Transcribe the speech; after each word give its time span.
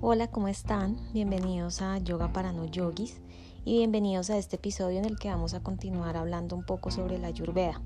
Hola, 0.00 0.28
¿cómo 0.28 0.46
están? 0.46 0.96
Bienvenidos 1.12 1.82
a 1.82 1.98
Yoga 1.98 2.32
para 2.32 2.52
no 2.52 2.66
yogis 2.66 3.20
y 3.64 3.78
bienvenidos 3.78 4.30
a 4.30 4.38
este 4.38 4.54
episodio 4.54 5.00
en 5.00 5.04
el 5.04 5.18
que 5.18 5.28
vamos 5.28 5.54
a 5.54 5.60
continuar 5.60 6.16
hablando 6.16 6.54
un 6.54 6.64
poco 6.64 6.92
sobre 6.92 7.18
la 7.18 7.26
ayurveda. 7.26 7.82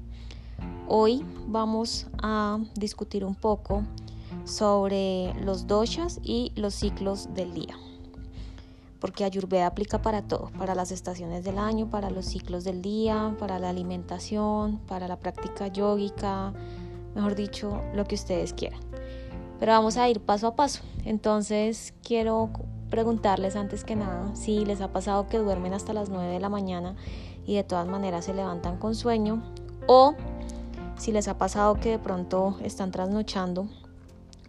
Hoy 0.88 1.24
vamos 1.46 2.08
a 2.22 2.58
discutir 2.74 3.24
un 3.24 3.34
poco 3.34 3.84
sobre 4.44 5.32
los 5.40 5.66
doshas 5.66 6.20
y 6.22 6.52
los 6.54 6.74
ciclos 6.74 7.32
del 7.32 7.54
día. 7.54 7.78
Porque 9.00 9.24
ayurveda 9.24 9.68
aplica 9.68 10.02
para 10.02 10.20
todo, 10.20 10.50
para 10.58 10.74
las 10.74 10.92
estaciones 10.92 11.44
del 11.44 11.56
año, 11.56 11.88
para 11.88 12.10
los 12.10 12.26
ciclos 12.26 12.62
del 12.62 12.82
día, 12.82 13.34
para 13.38 13.58
la 13.58 13.70
alimentación, 13.70 14.80
para 14.86 15.08
la 15.08 15.18
práctica 15.18 15.68
yógica, 15.68 16.52
mejor 17.14 17.34
dicho, 17.36 17.80
lo 17.94 18.04
que 18.04 18.16
ustedes 18.16 18.52
quieran 18.52 18.91
pero 19.62 19.74
vamos 19.74 19.96
a 19.96 20.08
ir 20.08 20.18
paso 20.18 20.48
a 20.48 20.56
paso. 20.56 20.82
Entonces 21.04 21.94
quiero 22.02 22.50
preguntarles 22.90 23.54
antes 23.54 23.84
que 23.84 23.94
nada 23.94 24.34
si 24.34 24.64
les 24.64 24.80
ha 24.80 24.92
pasado 24.92 25.28
que 25.28 25.38
duermen 25.38 25.72
hasta 25.72 25.92
las 25.92 26.08
9 26.08 26.32
de 26.32 26.40
la 26.40 26.48
mañana 26.48 26.96
y 27.46 27.54
de 27.54 27.62
todas 27.62 27.86
maneras 27.86 28.24
se 28.24 28.34
levantan 28.34 28.76
con 28.76 28.96
sueño 28.96 29.40
o 29.86 30.16
si 30.96 31.12
les 31.12 31.28
ha 31.28 31.38
pasado 31.38 31.76
que 31.76 31.90
de 31.90 32.00
pronto 32.00 32.56
están 32.64 32.90
trasnochando 32.90 33.68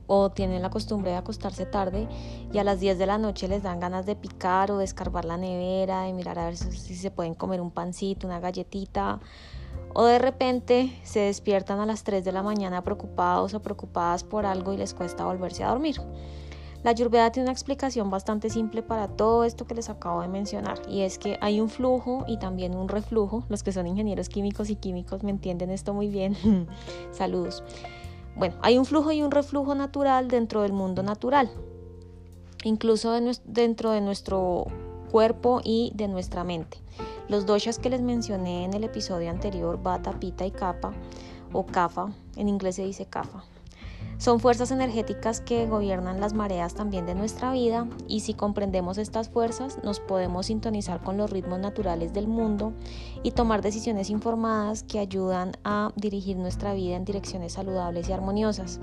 o 0.07 0.31
tienen 0.31 0.63
la 0.63 0.71
costumbre 0.71 1.11
de 1.11 1.17
acostarse 1.17 1.67
tarde 1.67 2.07
y 2.51 2.57
a 2.57 2.63
las 2.63 2.79
10 2.79 2.97
de 2.97 3.05
la 3.05 3.19
noche 3.19 3.47
les 3.47 3.61
dan 3.61 3.79
ganas 3.79 4.07
de 4.07 4.15
picar 4.15 4.71
o 4.71 4.79
de 4.79 4.85
escarbar 4.85 5.25
la 5.25 5.37
nevera, 5.37 6.01
de 6.05 6.13
mirar 6.13 6.39
a 6.39 6.45
ver 6.45 6.57
si 6.57 6.95
se 6.95 7.11
pueden 7.11 7.35
comer 7.35 7.61
un 7.61 7.69
pancito, 7.69 8.25
una 8.25 8.39
galletita 8.39 9.19
o 9.93 10.05
de 10.05 10.19
repente 10.19 10.91
se 11.03 11.21
despiertan 11.21 11.79
a 11.79 11.85
las 11.85 12.03
3 12.03 12.23
de 12.25 12.31
la 12.31 12.43
mañana 12.43 12.83
preocupados 12.83 13.53
o 13.53 13.61
preocupadas 13.61 14.23
por 14.23 14.45
algo 14.45 14.73
y 14.73 14.77
les 14.77 14.93
cuesta 14.93 15.25
volverse 15.25 15.63
a 15.63 15.69
dormir. 15.69 16.01
La 16.83 16.91
Ayurveda 16.91 17.31
tiene 17.31 17.45
una 17.45 17.53
explicación 17.53 18.09
bastante 18.09 18.49
simple 18.49 18.83
para 18.83 19.07
todo 19.07 19.45
esto 19.45 19.65
que 19.65 19.73
les 19.73 19.89
acabo 19.89 20.21
de 20.21 20.27
mencionar 20.27 20.81
y 20.89 21.01
es 21.01 21.17
que 21.17 21.37
hay 21.39 21.61
un 21.61 21.69
flujo 21.69 22.25
y 22.27 22.37
también 22.37 22.75
un 22.75 22.89
reflujo. 22.89 23.45
Los 23.47 23.63
que 23.63 23.71
son 23.71 23.87
ingenieros 23.87 24.27
químicos 24.27 24.69
y 24.69 24.75
químicos 24.75 25.23
me 25.23 25.31
entienden 25.31 25.69
esto 25.69 25.93
muy 25.93 26.09
bien. 26.09 26.35
Saludos. 27.11 27.63
Bueno, 28.35 28.55
hay 28.61 28.77
un 28.77 28.85
flujo 28.85 29.13
y 29.13 29.21
un 29.21 29.31
reflujo 29.31 29.75
natural 29.75 30.27
dentro 30.27 30.63
del 30.63 30.73
mundo 30.73 31.03
natural, 31.03 31.49
incluso 32.63 33.13
dentro 33.45 33.91
de 33.91 34.01
nuestro 34.01 34.65
cuerpo 35.09 35.61
y 35.63 35.93
de 35.95 36.09
nuestra 36.09 36.43
mente. 36.43 36.79
Los 37.33 37.47
doshas 37.47 37.79
que 37.79 37.89
les 37.89 38.03
mencioné 38.03 38.63
en 38.63 38.75
el 38.75 38.83
episodio 38.83 39.31
anterior, 39.31 39.81
Bata, 39.81 40.11
Pita 40.19 40.45
y 40.45 40.51
Kapha, 40.51 40.91
o 41.51 41.65
Kapha, 41.65 42.13
en 42.35 42.47
inglés 42.47 42.75
se 42.75 42.85
dice 42.85 43.07
Kapha, 43.07 43.43
son 44.19 44.39
fuerzas 44.39 44.69
energéticas 44.69 45.41
que 45.41 45.65
gobiernan 45.65 46.21
las 46.21 46.35
mareas 46.35 46.75
también 46.75 47.07
de 47.07 47.15
nuestra 47.15 47.51
vida 47.51 47.87
y 48.07 48.19
si 48.19 48.35
comprendemos 48.35 48.99
estas 48.99 49.29
fuerzas 49.29 49.79
nos 49.83 49.99
podemos 49.99 50.45
sintonizar 50.45 51.01
con 51.01 51.17
los 51.17 51.31
ritmos 51.31 51.57
naturales 51.57 52.13
del 52.13 52.27
mundo 52.27 52.71
y 53.23 53.31
tomar 53.31 53.63
decisiones 53.63 54.11
informadas 54.11 54.83
que 54.83 54.99
ayudan 54.99 55.53
a 55.63 55.91
dirigir 55.95 56.37
nuestra 56.37 56.75
vida 56.75 56.97
en 56.97 57.03
direcciones 57.03 57.53
saludables 57.53 58.09
y 58.09 58.13
armoniosas. 58.13 58.79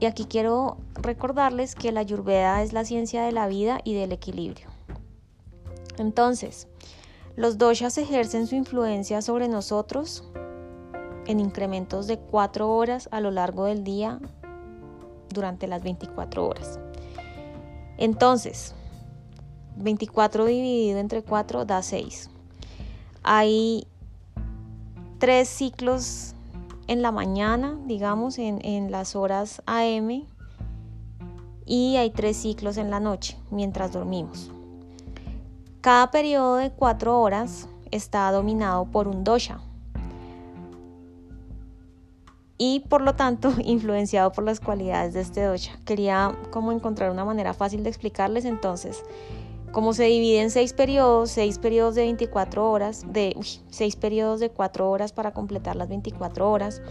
Y 0.00 0.04
aquí 0.04 0.26
quiero 0.26 0.76
recordarles 0.96 1.74
que 1.76 1.92
la 1.92 2.00
ayurveda 2.00 2.62
es 2.62 2.74
la 2.74 2.84
ciencia 2.84 3.22
de 3.22 3.32
la 3.32 3.48
vida 3.48 3.80
y 3.84 3.94
del 3.94 4.12
equilibrio. 4.12 4.68
Entonces, 5.96 6.68
los 7.36 7.58
doshas 7.58 7.98
ejercen 7.98 8.46
su 8.46 8.56
influencia 8.56 9.20
sobre 9.20 9.46
nosotros 9.46 10.24
en 11.26 11.38
incrementos 11.38 12.06
de 12.06 12.18
4 12.18 12.68
horas 12.68 13.08
a 13.12 13.20
lo 13.20 13.30
largo 13.30 13.66
del 13.66 13.84
día 13.84 14.20
durante 15.28 15.66
las 15.66 15.82
24 15.82 16.46
horas. 16.46 16.80
Entonces, 17.98 18.74
24 19.76 20.46
dividido 20.46 20.98
entre 20.98 21.22
4 21.22 21.66
da 21.66 21.82
6. 21.82 22.30
Hay 23.22 23.86
tres 25.18 25.48
ciclos 25.48 26.34
en 26.86 27.02
la 27.02 27.12
mañana, 27.12 27.78
digamos, 27.86 28.38
en, 28.38 28.64
en, 28.64 28.90
las 28.90 29.16
horas 29.16 29.62
AM, 29.66 30.24
y 31.66 31.96
hay 31.96 32.10
tres 32.10 32.36
ciclos 32.36 32.76
en 32.76 32.90
la 32.90 33.00
noche, 33.00 33.36
mientras 33.50 33.92
dormimos. 33.92 34.52
Cada 35.86 36.10
periodo 36.10 36.56
de 36.56 36.72
cuatro 36.72 37.20
horas 37.20 37.68
está 37.92 38.32
dominado 38.32 38.86
por 38.86 39.06
un 39.06 39.22
dosha 39.22 39.60
y 42.58 42.80
por 42.88 43.02
lo 43.02 43.14
tanto 43.14 43.52
influenciado 43.64 44.32
por 44.32 44.42
las 44.42 44.58
cualidades 44.58 45.14
de 45.14 45.20
este 45.20 45.44
dosha. 45.44 45.78
Quería 45.84 46.36
como 46.50 46.72
encontrar 46.72 47.12
una 47.12 47.24
manera 47.24 47.54
fácil 47.54 47.84
de 47.84 47.90
explicarles 47.90 48.44
entonces. 48.44 49.04
Como 49.70 49.92
se 49.92 50.06
divide 50.06 50.40
en 50.40 50.50
seis 50.50 50.72
periodos, 50.72 51.30
seis 51.30 51.60
periodos 51.60 51.94
de 51.94 52.02
24 52.02 52.68
horas, 52.68 53.04
de 53.12 53.36
seis 53.70 53.94
periodos 53.94 54.40
de 54.40 54.50
4 54.50 54.90
horas 54.90 55.12
para 55.12 55.32
completar 55.32 55.76
las 55.76 55.88
24 55.88 56.50
horas. 56.50 56.82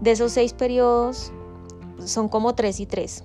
De 0.00 0.12
esos 0.12 0.32
seis 0.32 0.54
periodos 0.54 1.30
son 2.02 2.30
como 2.30 2.54
tres 2.54 2.80
y 2.80 2.86
tres 2.86 3.22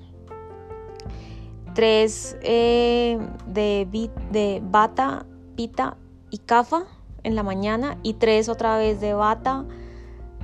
tres 1.75 2.37
eh, 2.41 3.19
de, 3.45 4.09
de 4.31 4.61
bata, 4.63 5.27
pita 5.55 5.97
y 6.31 6.39
cafa 6.39 6.85
en 7.23 7.35
la 7.35 7.43
mañana 7.43 7.97
y 8.01 8.13
tres 8.13 8.49
otra 8.49 8.77
vez 8.77 9.01
de 9.01 9.13
bata, 9.13 9.65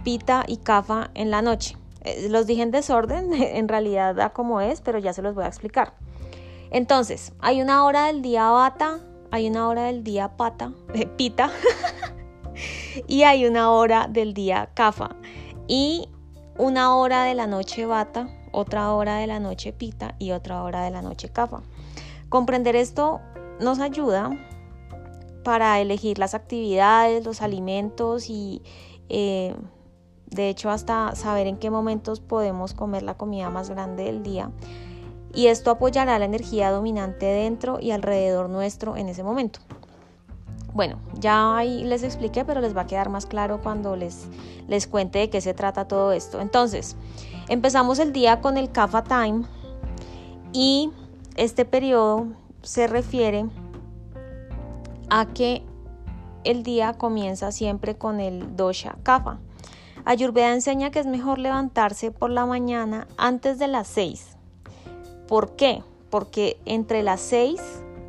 pita 0.03 0.43
y 0.47 0.57
cafa 0.57 1.09
en 1.15 1.31
la 1.31 1.41
noche. 1.41 1.77
Eh, 2.03 2.27
los 2.29 2.45
dije 2.47 2.61
en 2.61 2.71
desorden, 2.71 3.33
en 3.33 3.67
realidad 3.67 4.13
da 4.13 4.29
como 4.31 4.61
es, 4.61 4.81
pero 4.81 4.99
ya 4.99 5.13
se 5.13 5.21
los 5.21 5.33
voy 5.33 5.45
a 5.45 5.47
explicar. 5.47 5.93
Entonces, 6.69 7.33
hay 7.39 7.61
una 7.61 7.85
hora 7.85 8.07
del 8.07 8.21
día 8.21 8.49
bata, 8.49 8.99
hay 9.31 9.47
una 9.47 9.67
hora 9.67 9.83
del 9.83 10.03
día 10.03 10.35
pata, 10.37 10.73
eh, 10.93 11.07
pita, 11.07 11.49
y 13.07 13.23
hay 13.23 13.45
una 13.45 13.71
hora 13.71 14.07
del 14.09 14.33
día 14.33 14.69
cafa, 14.73 15.15
y 15.67 16.09
una 16.57 16.95
hora 16.95 17.23
de 17.23 17.35
la 17.35 17.47
noche 17.47 17.85
bata, 17.85 18.27
otra 18.51 18.93
hora 18.93 19.17
de 19.17 19.27
la 19.27 19.39
noche 19.39 19.73
pita 19.73 20.15
y 20.19 20.31
otra 20.31 20.63
hora 20.63 20.83
de 20.83 20.91
la 20.91 21.01
noche 21.01 21.29
cafa. 21.29 21.61
Comprender 22.29 22.75
esto 22.75 23.19
nos 23.59 23.79
ayuda 23.79 24.31
para 25.43 25.79
elegir 25.79 26.19
las 26.19 26.33
actividades, 26.33 27.25
los 27.25 27.41
alimentos 27.41 28.29
y 28.29 28.61
eh, 29.09 29.55
de 30.27 30.49
hecho 30.49 30.69
hasta 30.69 31.15
saber 31.15 31.47
en 31.47 31.57
qué 31.57 31.69
momentos 31.69 32.19
podemos 32.19 32.73
comer 32.73 33.03
la 33.03 33.17
comida 33.17 33.49
más 33.49 33.69
grande 33.69 34.03
del 34.03 34.23
día. 34.23 34.51
Y 35.33 35.47
esto 35.47 35.71
apoyará 35.71 36.19
la 36.19 36.25
energía 36.25 36.71
dominante 36.71 37.25
dentro 37.25 37.79
y 37.79 37.91
alrededor 37.91 38.49
nuestro 38.49 38.97
en 38.97 39.07
ese 39.07 39.23
momento. 39.23 39.61
Bueno, 40.73 40.99
ya 41.19 41.57
ahí 41.57 41.83
les 41.83 42.03
expliqué, 42.03 42.45
pero 42.45 42.61
les 42.61 42.75
va 42.75 42.81
a 42.81 42.87
quedar 42.87 43.09
más 43.09 43.25
claro 43.25 43.59
cuando 43.61 43.95
les, 43.95 44.27
les 44.67 44.87
cuente 44.87 45.19
de 45.19 45.29
qué 45.29 45.41
se 45.41 45.53
trata 45.53 45.87
todo 45.87 46.13
esto. 46.13 46.39
Entonces, 46.39 46.95
empezamos 47.49 47.99
el 47.99 48.13
día 48.13 48.39
con 48.39 48.57
el 48.57 48.71
Kapha 48.71 49.03
Time 49.03 49.43
y 50.53 50.91
este 51.35 51.65
periodo 51.65 52.27
se 52.61 52.87
refiere 52.87 53.45
a 55.09 55.25
que 55.25 55.63
el 56.43 56.63
día 56.63 56.93
comienza 56.93 57.51
siempre 57.51 57.97
con 57.97 58.19
el 58.19 58.55
dosha 58.55 58.95
Kapha. 59.03 59.39
Ayurveda 60.05 60.53
enseña 60.53 60.89
que 60.89 60.99
es 60.99 61.05
mejor 61.05 61.37
levantarse 61.37 62.11
por 62.11 62.31
la 62.31 62.45
mañana 62.45 63.07
antes 63.17 63.59
de 63.59 63.67
las 63.67 63.87
6. 63.87 64.37
¿Por 65.27 65.55
qué? 65.55 65.83
Porque 66.09 66.59
entre 66.65 67.03
las 67.03 67.21
6 67.21 67.61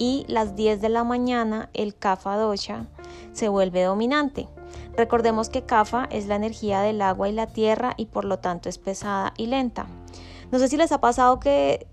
y 0.03 0.25
las 0.27 0.57
10 0.57 0.81
de 0.81 0.89
la 0.89 1.05
mañana 1.05 1.71
el 1.75 1.95
Kapha 1.95 2.37
dosha 2.37 2.87
se 3.33 3.49
vuelve 3.49 3.85
dominante. 3.85 4.49
Recordemos 4.97 5.49
que 5.49 5.63
Kapha 5.63 6.09
es 6.11 6.27
la 6.27 6.35
energía 6.35 6.81
del 6.81 7.01
agua 7.03 7.29
y 7.29 7.33
la 7.33 7.47
tierra 7.47 7.95
y 7.97 8.07
por 8.07 8.25
lo 8.25 8.41
tanto 8.41 8.69
es 8.69 8.79
pesada 8.79 9.33
y 9.37 9.47
lenta. 9.47 9.87
No 10.51 10.59
sé 10.59 10.66
si 10.66 10.77
les 10.77 10.91
ha 10.91 11.01
pasado 11.01 11.39
que 11.39 11.87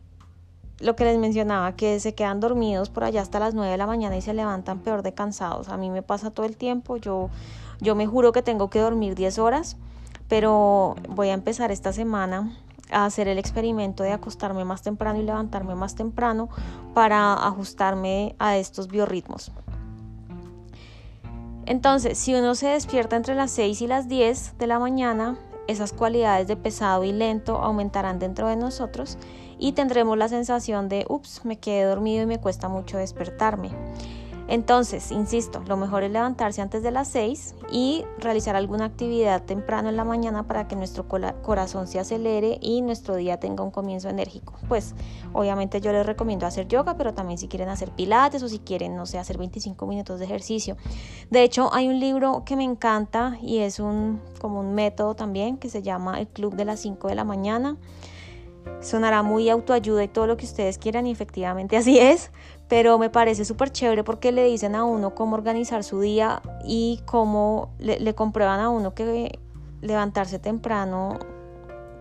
lo 0.80 0.96
que 0.96 1.04
les 1.04 1.20
mencionaba, 1.20 1.76
que 1.76 2.00
se 2.00 2.16
quedan 2.16 2.40
dormidos 2.40 2.90
por 2.90 3.04
allá 3.04 3.22
hasta 3.22 3.38
las 3.38 3.54
9 3.54 3.70
de 3.70 3.78
la 3.78 3.86
mañana 3.86 4.18
y 4.18 4.24
se 4.24 4.34
levantan 4.34 4.80
peor 4.80 5.04
de 5.04 5.14
cansados. 5.14 5.70
A 5.70 5.78
mí 5.78 5.92
me 5.92 6.02
pasa 6.02 6.32
todo 6.32 6.48
el 6.48 6.58
tiempo, 6.58 6.98
yo, 6.98 7.30
yo 7.80 7.94
me 7.94 8.08
juro 8.08 8.32
que 8.32 8.42
tengo 8.42 8.72
que 8.72 8.80
dormir 8.80 9.14
10 9.14 9.38
horas, 9.38 9.78
pero 10.28 10.96
voy 11.10 11.30
a 11.30 11.34
empezar 11.34 11.72
esta 11.72 11.94
semana 11.94 12.58
hacer 12.92 13.28
el 13.28 13.38
experimento 13.38 14.04
de 14.04 14.12
acostarme 14.12 14.66
más 14.66 14.82
temprano 14.82 15.20
y 15.20 15.24
levantarme 15.24 15.76
más 15.76 15.96
temprano 15.96 16.50
para 16.94 17.34
ajustarme 17.34 18.36
a 18.40 18.58
estos 18.58 18.88
biorritmos. 18.88 19.52
Entonces, 21.66 22.18
si 22.18 22.34
uno 22.34 22.56
se 22.56 22.68
despierta 22.68 23.16
entre 23.16 23.36
las 23.36 23.52
6 23.52 23.82
y 23.82 23.88
las 23.88 24.08
10 24.08 24.58
de 24.58 24.68
la 24.68 24.80
mañana, 24.80 25.38
esas 25.68 25.94
cualidades 25.94 26.48
de 26.48 26.58
pesado 26.58 27.04
y 27.04 27.12
lento 27.12 27.58
aumentarán 27.58 28.18
dentro 28.18 28.48
de 28.48 28.56
nosotros 28.56 29.20
y 29.60 29.74
tendremos 29.74 30.18
la 30.18 30.28
sensación 30.28 30.90
de, 30.90 31.06
ups, 31.08 31.46
me 31.46 31.60
quedé 31.60 31.84
dormido 31.84 32.24
y 32.24 32.26
me 32.26 32.40
cuesta 32.40 32.70
mucho 32.70 32.98
despertarme. 32.98 33.70
Entonces, 34.50 35.12
insisto, 35.12 35.62
lo 35.68 35.78
mejor 35.78 36.02
es 36.02 36.12
levantarse 36.12 36.60
antes 36.60 36.82
de 36.82 36.90
las 36.90 37.08
6 37.10 37.54
y 37.72 38.04
realizar 38.18 38.56
alguna 38.56 38.86
actividad 38.86 39.44
temprano 39.44 39.90
en 39.90 39.96
la 39.96 40.04
mañana 40.04 40.48
para 40.48 40.68
que 40.68 40.76
nuestro 40.76 41.08
corazón 41.08 41.86
se 41.86 42.00
acelere 42.00 42.58
y 42.60 42.82
nuestro 42.82 43.16
día 43.16 43.40
tenga 43.40 43.64
un 43.64 43.70
comienzo 43.70 44.10
enérgico. 44.10 44.56
Pues 44.68 44.96
obviamente 45.34 45.82
yo 45.82 45.92
les 45.92 46.04
recomiendo 46.04 46.48
hacer 46.48 46.68
yoga, 46.68 46.98
pero 46.98 47.14
también 47.14 47.38
si 47.38 47.48
quieren 47.48 47.70
hacer 47.70 47.92
pilates 47.92 48.42
o 48.42 48.50
si 48.50 48.58
quieren, 48.58 48.96
no 48.96 49.06
sé, 49.06 49.20
hacer 49.20 49.38
25 49.38 49.86
minutos 49.86 50.18
de 50.18 50.26
ejercicio. 50.26 50.78
De 51.30 51.44
hecho, 51.44 51.72
hay 51.72 51.88
un 51.88 52.00
libro 52.00 52.42
que 52.44 52.56
me 52.56 52.64
encanta 52.64 53.38
y 53.44 53.60
es 53.60 53.80
un 53.80 54.20
como 54.42 54.62
un 54.62 54.74
método 54.74 55.14
también 55.14 55.58
que 55.58 55.70
se 55.70 55.84
llama 55.84 56.20
El 56.20 56.28
Club 56.28 56.56
de 56.56 56.66
las 56.66 56.80
5 56.80 57.08
de 57.08 57.14
la 57.14 57.24
mañana. 57.24 57.78
Sonará 58.82 59.24
muy 59.24 59.50
autoayuda 59.50 60.04
y 60.04 60.08
todo 60.08 60.26
lo 60.26 60.38
que 60.38 60.46
ustedes 60.46 60.78
quieran 60.78 61.06
y 61.06 61.12
efectivamente 61.12 61.78
así 61.78 62.00
es, 62.00 62.32
pero 62.70 63.00
me 63.00 63.10
parece 63.10 63.44
súper 63.46 63.72
chévere 63.72 64.04
porque 64.04 64.32
le 64.32 64.46
dicen 64.46 64.76
a 64.76 64.84
uno 64.86 65.16
cómo 65.16 65.36
organizar 65.36 65.84
su 65.84 66.00
día 66.00 66.42
y 66.64 67.02
cómo 67.06 67.74
le, 67.80 68.14
comprueban 68.14 68.60
a 68.60 68.70
uno 68.70 68.94
que 68.94 69.40
levantarse 69.82 70.38
temprano 70.38 71.18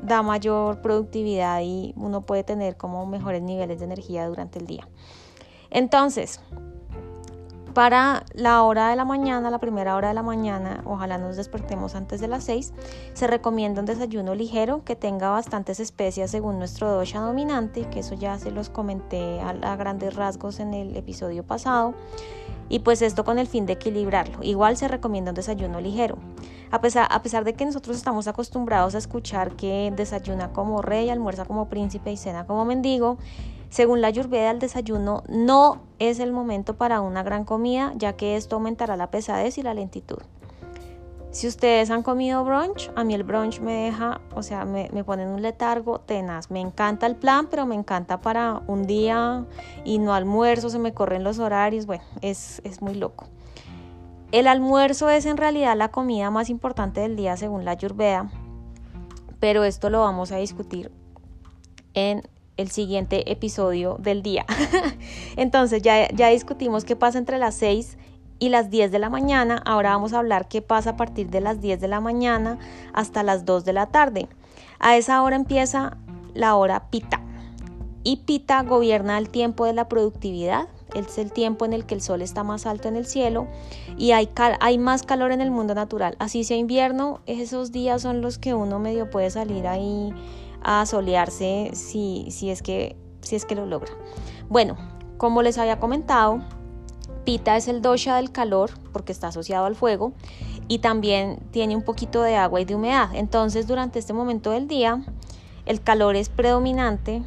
da 0.03 0.23
mayor 0.23 0.83
productividad 0.83 1.63
y 1.63 1.95
uno 1.97 2.21
puede 2.21 2.45
tener 2.45 2.77
como 2.77 3.07
mejores 3.07 3.43
niveles 3.43 3.79
de 3.79 3.87
energía 3.87 4.29
durante 4.29 4.59
el 4.59 4.67
día. 4.67 4.87
Entonces, 5.71 6.41
para 7.79 8.25
la 8.35 8.65
hora 8.65 8.89
de 8.89 8.97
la 8.97 9.05
mañana, 9.05 9.51
la 9.51 9.61
primera 9.61 9.95
hora 9.95 10.09
de 10.09 10.15
la 10.15 10.25
mañana, 10.25 10.83
ojalá 10.85 11.17
nos 11.17 11.37
despertemos 11.37 11.95
antes 11.95 12.21
de 12.21 12.27
las 12.27 12.43
6, 12.43 12.73
se 13.13 13.27
recomienda 13.29 13.79
un 13.79 13.87
desayuno 13.87 14.35
ligero 14.35 14.83
que 14.85 14.97
tenga 14.97 15.31
bastantes 15.31 15.79
especias 15.79 16.33
según 16.33 16.59
nuestro 16.59 16.91
dosha 16.91 17.21
dominante, 17.21 17.89
que 17.89 18.01
eso 18.01 18.17
ya 18.17 18.37
se 18.37 18.51
los 18.51 18.69
comenté 18.69 19.41
a, 19.41 19.77
grandes 19.77 20.17
rasgos 20.17 20.59
en 20.59 20.75
el 20.75 20.97
episodio 20.97 21.45
pasado. 21.45 21.95
Y 22.69 22.81
pues 22.81 23.01
esto 23.01 23.25
con 23.25 23.39
el 23.39 23.47
fin 23.47 23.65
de 23.65 23.75
equilibrarlo. 23.75 24.41
Igual 24.43 24.77
se 24.77 24.89
recomienda 24.89 25.31
un 25.31 25.37
desayuno 25.37 25.81
ligero. 25.81 26.19
A 26.73 26.81
pesar, 26.81 27.07
a 27.09 27.23
pesar 27.23 27.45
de 27.45 27.55
que 27.55 27.65
nosotros 27.65 27.97
estamos 27.97 28.27
acostumbrados 28.27 28.97
a 28.97 28.99
escuchar 28.99 29.55
que 29.55 29.93
desayuna 29.95 30.53
como 30.53 30.83
rey, 30.83 31.11
almuerza 31.11 31.45
como 31.45 31.69
príncipe 31.69 32.11
y 32.11 32.17
cena 32.17 32.45
como 32.45 32.65
mendigo, 32.65 33.19
según 33.71 34.01
la 34.01 34.09
Ayurveda, 34.09 34.51
el 34.51 34.59
desayuno 34.59 35.23
no 35.29 35.83
es 35.99 36.21
el 36.21 36.33
momento 36.33 36.77
para 36.77 37.01
una 37.01 37.23
gran 37.23 37.45
comida, 37.45 37.93
ya 37.97 38.15
que 38.15 38.37
esto 38.37 38.57
aumentará 38.57 38.97
la 38.97 39.11
pesadez 39.11 39.59
y 39.59 39.63
la 39.63 39.75
lentitud. 39.75 40.19
Si 41.31 41.47
ustedes 41.47 41.91
han 41.91 42.03
comido 42.03 42.43
brunch, 42.43 42.91
a 42.97 43.05
mí 43.05 43.15
el 43.15 43.23
brunch 43.23 43.61
me 43.61 43.73
deja, 43.73 44.21
o 44.35 44.43
sea, 44.43 44.65
me, 44.65 44.89
me 44.95 45.05
pone 45.05 45.25
en 45.25 45.29
un 45.29 45.43
letargo 45.43 46.01
tenaz. 46.01 46.51
Me 46.51 46.61
encanta 46.61 47.07
el 47.07 47.17
plan, 47.17 47.49
pero 47.51 47.67
me 47.67 47.75
encanta 47.75 48.23
para 48.23 48.63
un 48.67 48.87
día 48.87 49.45
y 49.85 49.99
no 49.99 50.15
almuerzo, 50.15 50.71
se 50.71 50.79
me 50.79 50.95
corren 50.95 51.25
los 51.25 51.39
horarios, 51.39 51.85
bueno, 51.85 52.05
es, 52.23 52.63
es 52.65 52.81
muy 52.81 52.95
loco. 52.95 53.27
El 54.33 54.47
almuerzo 54.47 55.11
es 55.11 55.27
en 55.27 55.37
realidad 55.37 55.77
la 55.77 55.91
comida 55.91 56.31
más 56.31 56.49
importante 56.49 57.03
del 57.03 57.17
día 57.17 57.37
según 57.37 57.65
la 57.67 57.73
Ayurveda, 57.73 58.31
pero 59.39 59.65
esto 59.65 59.91
lo 59.91 60.01
vamos 60.01 60.33
a 60.33 60.37
discutir 60.37 60.91
en 61.95 62.23
el 62.59 62.71
siguiente 62.71 63.33
episodio 63.33 63.97
del 63.99 64.23
día. 64.23 64.45
Entonces 65.37 65.81
ya, 65.81 66.09
ya 66.11 66.29
discutimos 66.29 66.85
qué 66.85 66.97
pasa 66.97 67.17
entre 67.17 67.39
las 67.39 67.55
6 67.55 67.97
y 68.39 68.51
las 68.51 68.71
10 68.71 68.93
de 68.93 68.99
la 68.99 69.09
mañana. 69.09 69.63
Ahora 69.65 69.91
vamos 69.91 70.13
a 70.13 70.19
hablar 70.19 70.49
qué 70.49 70.61
pasa 70.61 70.91
a 70.91 70.97
partir 70.97 71.31
de 71.31 71.41
las 71.41 71.61
10 71.61 71.81
de 71.81 71.89
la 71.89 72.01
mañana 72.01 72.59
hasta 72.93 73.23
las 73.23 73.45
2 73.45 73.65
de 73.65 73.73
la 73.73 73.87
tarde. 73.87 74.29
A 74.79 74.97
esa 74.97 75.23
hora 75.23 75.37
empieza 75.37 75.97
la 76.35 76.57
hora 76.57 76.91
pita. 76.91 77.23
Y 78.05 78.19
pita 78.19 78.63
gobierna 78.63 79.19
el 79.19 79.29
tiempo 79.29 79.65
de 79.65 79.73
la 79.73 79.89
productividad. 79.89 80.69
Es 80.95 81.19
el 81.19 81.33
tiempo 81.33 81.65
en 81.65 81.73
el 81.73 81.85
que 81.85 81.95
el 81.95 82.01
sol 82.01 82.23
está 82.23 82.43
más 82.45 82.65
alto 82.65 82.89
en 82.89 82.97
el 82.97 83.05
cielo 83.05 83.47
y 83.99 84.13
hay, 84.13 84.31
hay 84.61 84.79
más 84.79 85.03
calor 85.03 85.33
en 85.33 85.43
el 85.43 85.51
mundo 85.51 85.75
natural. 85.75 86.17
Así 86.19 86.45
sea 86.45 86.57
invierno, 86.57 87.21
esos 87.27 87.73
días 87.73 88.01
son 88.01 88.23
los 88.23 88.39
que 88.39 88.55
uno 88.55 88.79
medio 88.79 89.11
puede 89.11 89.29
salir 89.29 89.67
ahí 89.67 90.15
a 90.63 90.85
solearse 90.87 91.71
si, 91.75 92.27
si, 92.31 92.51
es 92.51 92.63
que, 92.63 92.97
si 93.21 93.37
es 93.37 93.45
que 93.45 93.55
lo 93.55 93.67
logra. 93.67 93.93
Bueno, 94.49 94.77
como 95.17 95.43
les 95.43 95.59
había 95.59 95.81
comentado, 95.81 96.41
Pita 97.25 97.57
es 97.57 97.69
el 97.69 97.83
dosha 97.83 98.17
del 98.17 98.33
calor 98.33 98.71
porque 98.93 99.13
está 99.13 99.29
asociado 99.29 99.67
al 99.67 99.75
fuego 99.75 100.13
y 100.67 100.79
también 100.79 101.41
tiene 101.51 101.77
un 101.77 101.83
poquito 101.83 102.23
de 102.23 102.37
agua 102.37 102.61
y 102.61 102.65
de 102.65 102.75
humedad. 102.75 103.11
Entonces 103.15 103.67
durante 103.67 103.99
este 103.99 104.13
momento 104.13 104.51
del 104.51 104.69
día 104.69 105.05
el 105.67 105.83
calor 105.83 106.17
es 106.17 106.31
predominante 106.31 107.23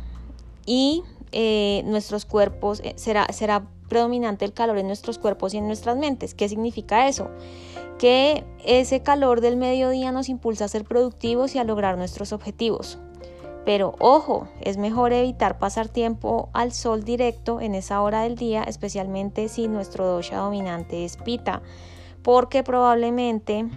y 0.65 1.03
eh, 1.31 1.83
nuestros 1.85 2.25
cuerpos 2.25 2.81
eh, 2.83 2.93
será, 2.95 3.27
será 3.31 3.67
predominante 3.89 4.45
el 4.45 4.53
calor 4.53 4.77
en 4.77 4.87
nuestros 4.87 5.19
cuerpos 5.19 5.53
y 5.53 5.57
en 5.57 5.67
nuestras 5.67 5.97
mentes. 5.97 6.33
¿Qué 6.33 6.49
significa 6.49 7.07
eso? 7.07 7.29
Que 7.99 8.43
ese 8.65 9.03
calor 9.03 9.41
del 9.41 9.57
mediodía 9.57 10.11
nos 10.11 10.29
impulsa 10.29 10.65
a 10.65 10.67
ser 10.67 10.85
productivos 10.85 11.55
y 11.55 11.59
a 11.59 11.63
lograr 11.63 11.97
nuestros 11.97 12.33
objetivos. 12.33 12.97
Pero 13.65 13.95
ojo, 13.99 14.47
es 14.61 14.77
mejor 14.77 15.13
evitar 15.13 15.59
pasar 15.59 15.87
tiempo 15.87 16.49
al 16.53 16.71
sol 16.71 17.03
directo 17.03 17.61
en 17.61 17.75
esa 17.75 18.01
hora 18.01 18.23
del 18.23 18.35
día, 18.35 18.63
especialmente 18.63 19.49
si 19.49 19.67
nuestro 19.67 20.05
dosha 20.05 20.37
dominante 20.37 21.05
es 21.05 21.17
pita, 21.17 21.61
porque 22.23 22.63
probablemente 22.63 23.69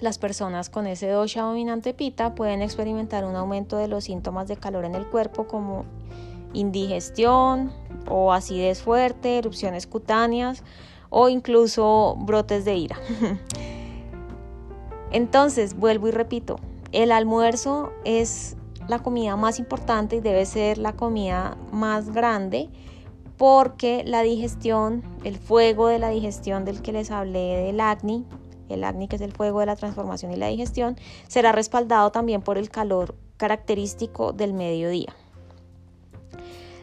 las 0.00 0.18
personas 0.18 0.70
con 0.70 0.86
ese 0.86 1.08
dosha 1.08 1.42
dominante 1.42 1.92
pita 1.92 2.34
pueden 2.34 2.62
experimentar 2.62 3.24
un 3.26 3.36
aumento 3.36 3.76
de 3.76 3.88
los 3.88 4.04
síntomas 4.04 4.48
de 4.48 4.56
calor 4.56 4.86
en 4.86 4.94
el 4.94 5.06
cuerpo 5.06 5.46
como 5.46 5.84
indigestión 6.54 7.72
o 8.08 8.32
acidez 8.32 8.80
fuerte, 8.80 9.38
erupciones 9.38 9.86
cutáneas 9.86 10.64
o 11.10 11.28
incluso 11.28 12.16
brotes 12.18 12.64
de 12.64 12.76
ira. 12.76 12.96
Entonces, 15.12 15.76
vuelvo 15.76 16.08
y 16.08 16.12
repito, 16.12 16.58
el 16.92 17.12
almuerzo 17.12 17.92
es 18.04 18.56
la 18.90 18.98
comida 18.98 19.36
más 19.36 19.58
importante 19.58 20.16
y 20.16 20.20
debe 20.20 20.44
ser 20.44 20.76
la 20.76 20.92
comida 20.92 21.56
más 21.72 22.10
grande 22.10 22.68
porque 23.38 24.02
la 24.04 24.20
digestión, 24.20 25.02
el 25.24 25.38
fuego 25.38 25.86
de 25.86 25.98
la 25.98 26.10
digestión 26.10 26.66
del 26.66 26.82
que 26.82 26.92
les 26.92 27.10
hablé 27.10 27.56
del 27.56 27.80
acné, 27.80 28.24
el 28.68 28.84
acné 28.84 29.08
que 29.08 29.16
es 29.16 29.22
el 29.22 29.32
fuego 29.32 29.60
de 29.60 29.66
la 29.66 29.76
transformación 29.76 30.32
y 30.32 30.36
la 30.36 30.48
digestión, 30.48 30.96
será 31.26 31.52
respaldado 31.52 32.10
también 32.10 32.42
por 32.42 32.58
el 32.58 32.68
calor 32.68 33.14
característico 33.38 34.32
del 34.32 34.52
mediodía. 34.52 35.14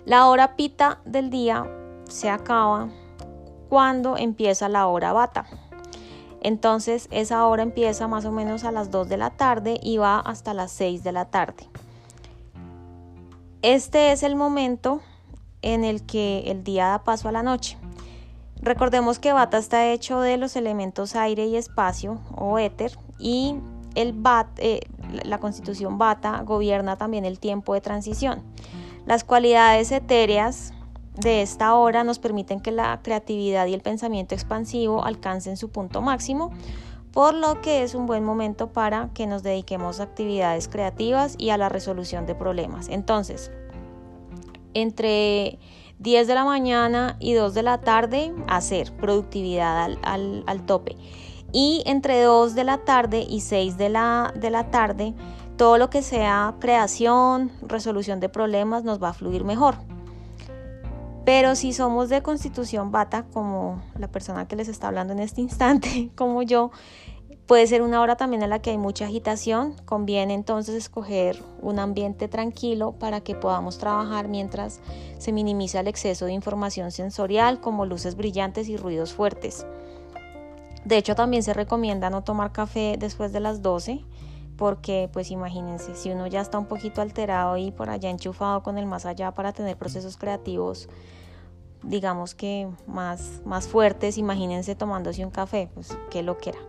La 0.05 0.27
hora 0.27 0.55
pita 0.55 0.99
del 1.05 1.29
día 1.29 1.69
se 2.09 2.29
acaba 2.29 2.89
cuando 3.69 4.17
empieza 4.17 4.69
la 4.69 4.87
hora 4.87 5.13
bata. 5.13 5.45
Entonces 6.41 7.07
esa 7.11 7.45
hora 7.45 7.63
empieza 7.63 8.07
más 8.07 8.25
o 8.25 8.31
menos 8.31 8.63
a 8.63 8.71
las 8.71 8.89
2 8.89 9.09
de 9.09 9.17
la 9.17 9.31
tarde 9.31 9.79
y 9.83 9.97
va 9.97 10.19
hasta 10.19 10.53
las 10.53 10.71
6 10.71 11.03
de 11.03 11.11
la 11.11 11.25
tarde. 11.25 11.67
Este 13.67 14.13
es 14.13 14.23
el 14.23 14.37
momento 14.37 15.01
en 15.61 15.83
el 15.83 16.05
que 16.05 16.45
el 16.47 16.63
día 16.63 16.87
da 16.87 17.03
paso 17.03 17.27
a 17.27 17.33
la 17.33 17.43
noche. 17.43 17.77
Recordemos 18.61 19.19
que 19.19 19.33
Bata 19.33 19.57
está 19.57 19.91
hecho 19.91 20.21
de 20.21 20.37
los 20.37 20.55
elementos 20.55 21.17
aire 21.17 21.47
y 21.47 21.57
espacio 21.57 22.21
o 22.33 22.59
éter 22.59 22.97
y 23.19 23.55
el 23.93 24.15
eh, 24.59 24.79
la 25.25 25.39
constitución 25.39 25.97
Bata 25.97 26.43
gobierna 26.43 26.95
también 26.95 27.25
el 27.25 27.39
tiempo 27.39 27.73
de 27.73 27.81
transición. 27.81 28.41
Las 29.05 29.25
cualidades 29.25 29.91
etéreas 29.91 30.71
de 31.15 31.41
esta 31.41 31.73
hora 31.73 32.05
nos 32.05 32.19
permiten 32.19 32.61
que 32.61 32.71
la 32.71 33.01
creatividad 33.03 33.67
y 33.67 33.73
el 33.73 33.81
pensamiento 33.81 34.33
expansivo 34.33 35.03
alcancen 35.03 35.57
su 35.57 35.71
punto 35.71 36.01
máximo, 36.01 36.53
por 37.11 37.33
lo 37.33 37.61
que 37.61 37.83
es 37.83 37.95
un 37.95 38.05
buen 38.05 38.23
momento 38.23 38.71
para 38.71 39.09
que 39.13 39.27
nos 39.27 39.43
dediquemos 39.43 39.99
a 39.99 40.03
actividades 40.03 40.67
creativas 40.67 41.35
y 41.37 41.49
a 41.49 41.57
la 41.57 41.69
resolución 41.69 42.25
de 42.25 42.35
problemas. 42.35 42.89
Entonces, 42.89 43.51
entre 44.73 45.59
10 45.99 46.27
de 46.27 46.35
la 46.35 46.45
mañana 46.45 47.17
y 47.19 47.33
2 47.33 47.53
de 47.53 47.63
la 47.63 47.79
tarde, 47.79 48.33
hacer 48.47 48.91
productividad 48.93 49.97
al, 50.03 50.65
tope. 50.65 50.95
Y 51.51 51.81
entre 51.85 52.21
2 52.21 52.53
de 52.53 52.63
la 52.63 52.77
tarde 52.79 53.25
y 53.27 53.41
6 53.41 53.77
de 53.77 53.89
la, 53.89 54.33
de 54.35 54.51
la 54.51 54.69
tarde, 54.69 55.15
todo 55.57 55.79
lo 55.79 55.89
que 55.89 56.03
sea 56.03 56.55
creación, 56.59 57.51
resolución 57.63 58.19
de 58.19 58.29
problemas 58.29 58.83
nos 58.83 59.01
va 59.01 59.09
a 59.09 59.13
fluir 59.13 59.43
mejor. 59.43 59.75
Pero 61.27 61.55
si 61.55 61.73
somos 61.73 62.07
de 62.07 62.23
constitución 62.23 62.89
bata, 62.89 63.25
como 63.33 63.83
la 63.99 64.07
persona 64.07 64.47
que 64.47 64.55
les 64.55 64.69
está 64.69 64.87
hablando 64.87 65.11
en 65.11 65.19
este 65.19 65.41
instante, 65.41 66.09
como 66.15 66.41
yo, 66.41 66.71
Puede 67.45 67.65
ser 67.65 67.81
una 67.81 68.01
hora 68.01 68.17
también 68.17 68.43
en 68.43 68.49
la 68.49 68.59
que 68.59 68.71
hay 68.71 68.77
mucha 68.77 69.05
agitación, 69.05 69.73
conviene 69.85 70.33
entonces 70.33 70.75
escoger 70.75 71.41
un 71.61 71.79
ambiente 71.79 72.27
tranquilo 72.27 72.91
para 72.99 73.21
que 73.21 73.35
podamos 73.35 73.77
trabajar 73.77 74.27
mientras 74.27 74.81
se 75.17 75.31
minimiza 75.31 75.79
el 75.79 75.87
exceso 75.87 76.25
de 76.25 76.33
información 76.33 76.91
sensorial 76.91 77.61
como 77.61 77.85
luces 77.85 78.17
brillantes 78.17 78.67
y 78.67 78.75
ruidos 78.75 79.13
fuertes. 79.13 79.65
De 80.83 80.97
hecho 80.97 81.15
también 81.15 81.41
se 81.41 81.53
recomienda 81.53 82.09
no 82.09 82.21
tomar 82.21 82.51
café 82.51 82.97
después 82.99 83.31
de 83.31 83.39
las 83.39 83.61
12 83.61 84.03
porque 84.57 85.09
pues 85.13 85.31
imagínense, 85.31 85.95
si 85.95 86.11
uno 86.11 86.27
ya 86.27 86.41
está 86.41 86.57
un 86.57 86.65
poquito 86.65 87.01
alterado 87.01 87.57
y 87.57 87.71
por 87.71 87.89
allá 87.89 88.09
enchufado 88.09 88.63
con 88.63 88.77
el 88.77 88.85
más 88.85 89.05
allá 89.05 89.31
para 89.31 89.53
tener 89.53 89.77
procesos 89.77 90.17
creativos 90.17 90.89
digamos 91.83 92.35
que 92.35 92.67
más, 92.85 93.41
más 93.45 93.67
fuertes, 93.67 94.17
imagínense 94.17 94.75
tomándose 94.75 95.23
un 95.23 95.31
café, 95.31 95.69
pues 95.73 95.97
qué 96.09 96.23
lo 96.23 96.37
que 96.37 96.51
era. 96.51 96.59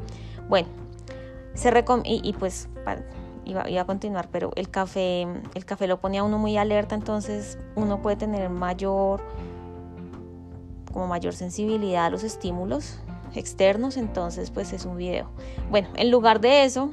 Bueno, 0.48 0.68
se 1.54 1.70
y, 2.04 2.20
y, 2.28 2.32
pues 2.34 2.68
iba, 3.44 3.62
a 3.62 3.84
continuar, 3.84 4.28
pero 4.30 4.52
el 4.54 4.70
café, 4.70 5.26
el 5.54 5.64
café 5.64 5.86
lo 5.86 6.00
ponía 6.00 6.22
uno 6.22 6.38
muy 6.38 6.56
alerta, 6.56 6.94
entonces 6.94 7.58
uno 7.74 8.00
puede 8.00 8.16
tener 8.16 8.48
mayor, 8.48 9.22
como 10.92 11.06
mayor 11.06 11.34
sensibilidad 11.34 12.06
a 12.06 12.10
los 12.10 12.22
estímulos 12.22 13.00
externos, 13.34 13.96
entonces 13.96 14.50
pues 14.50 14.72
es 14.72 14.84
un 14.84 14.96
video. 14.96 15.30
Bueno, 15.70 15.88
en 15.96 16.10
lugar 16.10 16.40
de 16.40 16.64
eso, 16.64 16.90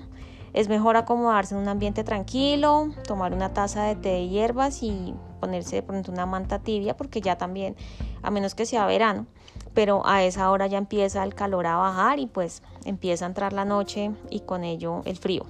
es 0.55 0.69
mejor 0.69 0.95
acomodarse 0.95 1.53
en 1.53 1.59
un 1.59 1.67
ambiente 1.67 2.05
tranquilo, 2.05 2.87
tomar 3.05 3.33
una 3.33 3.53
taza 3.53 3.83
de 3.83 3.95
té 3.95 4.09
de 4.09 4.29
hierbas 4.29 4.83
y 4.83 5.13
ponerse 5.41 5.75
de 5.75 5.83
pronto 5.83 6.13
una 6.13 6.25
manta 6.25 6.59
tibia 6.59 6.95
porque 6.95 7.19
ya 7.19 7.37
también, 7.37 7.75
a 8.23 8.31
menos 8.31 8.55
que 8.55 8.65
sea 8.65 8.85
verano, 8.85 9.27
pero 9.73 10.07
a 10.07 10.23
esa 10.23 10.49
hora 10.49 10.67
ya 10.67 10.77
empieza 10.77 11.25
el 11.25 11.35
calor 11.35 11.67
a 11.67 11.75
bajar 11.75 12.19
y 12.19 12.27
pues 12.27 12.63
empieza 12.85 13.25
a 13.25 13.27
entrar 13.27 13.51
la 13.51 13.65
noche 13.65 14.11
y 14.29 14.39
con 14.39 14.63
ello 14.63 15.01
el 15.03 15.17
frío. 15.17 15.45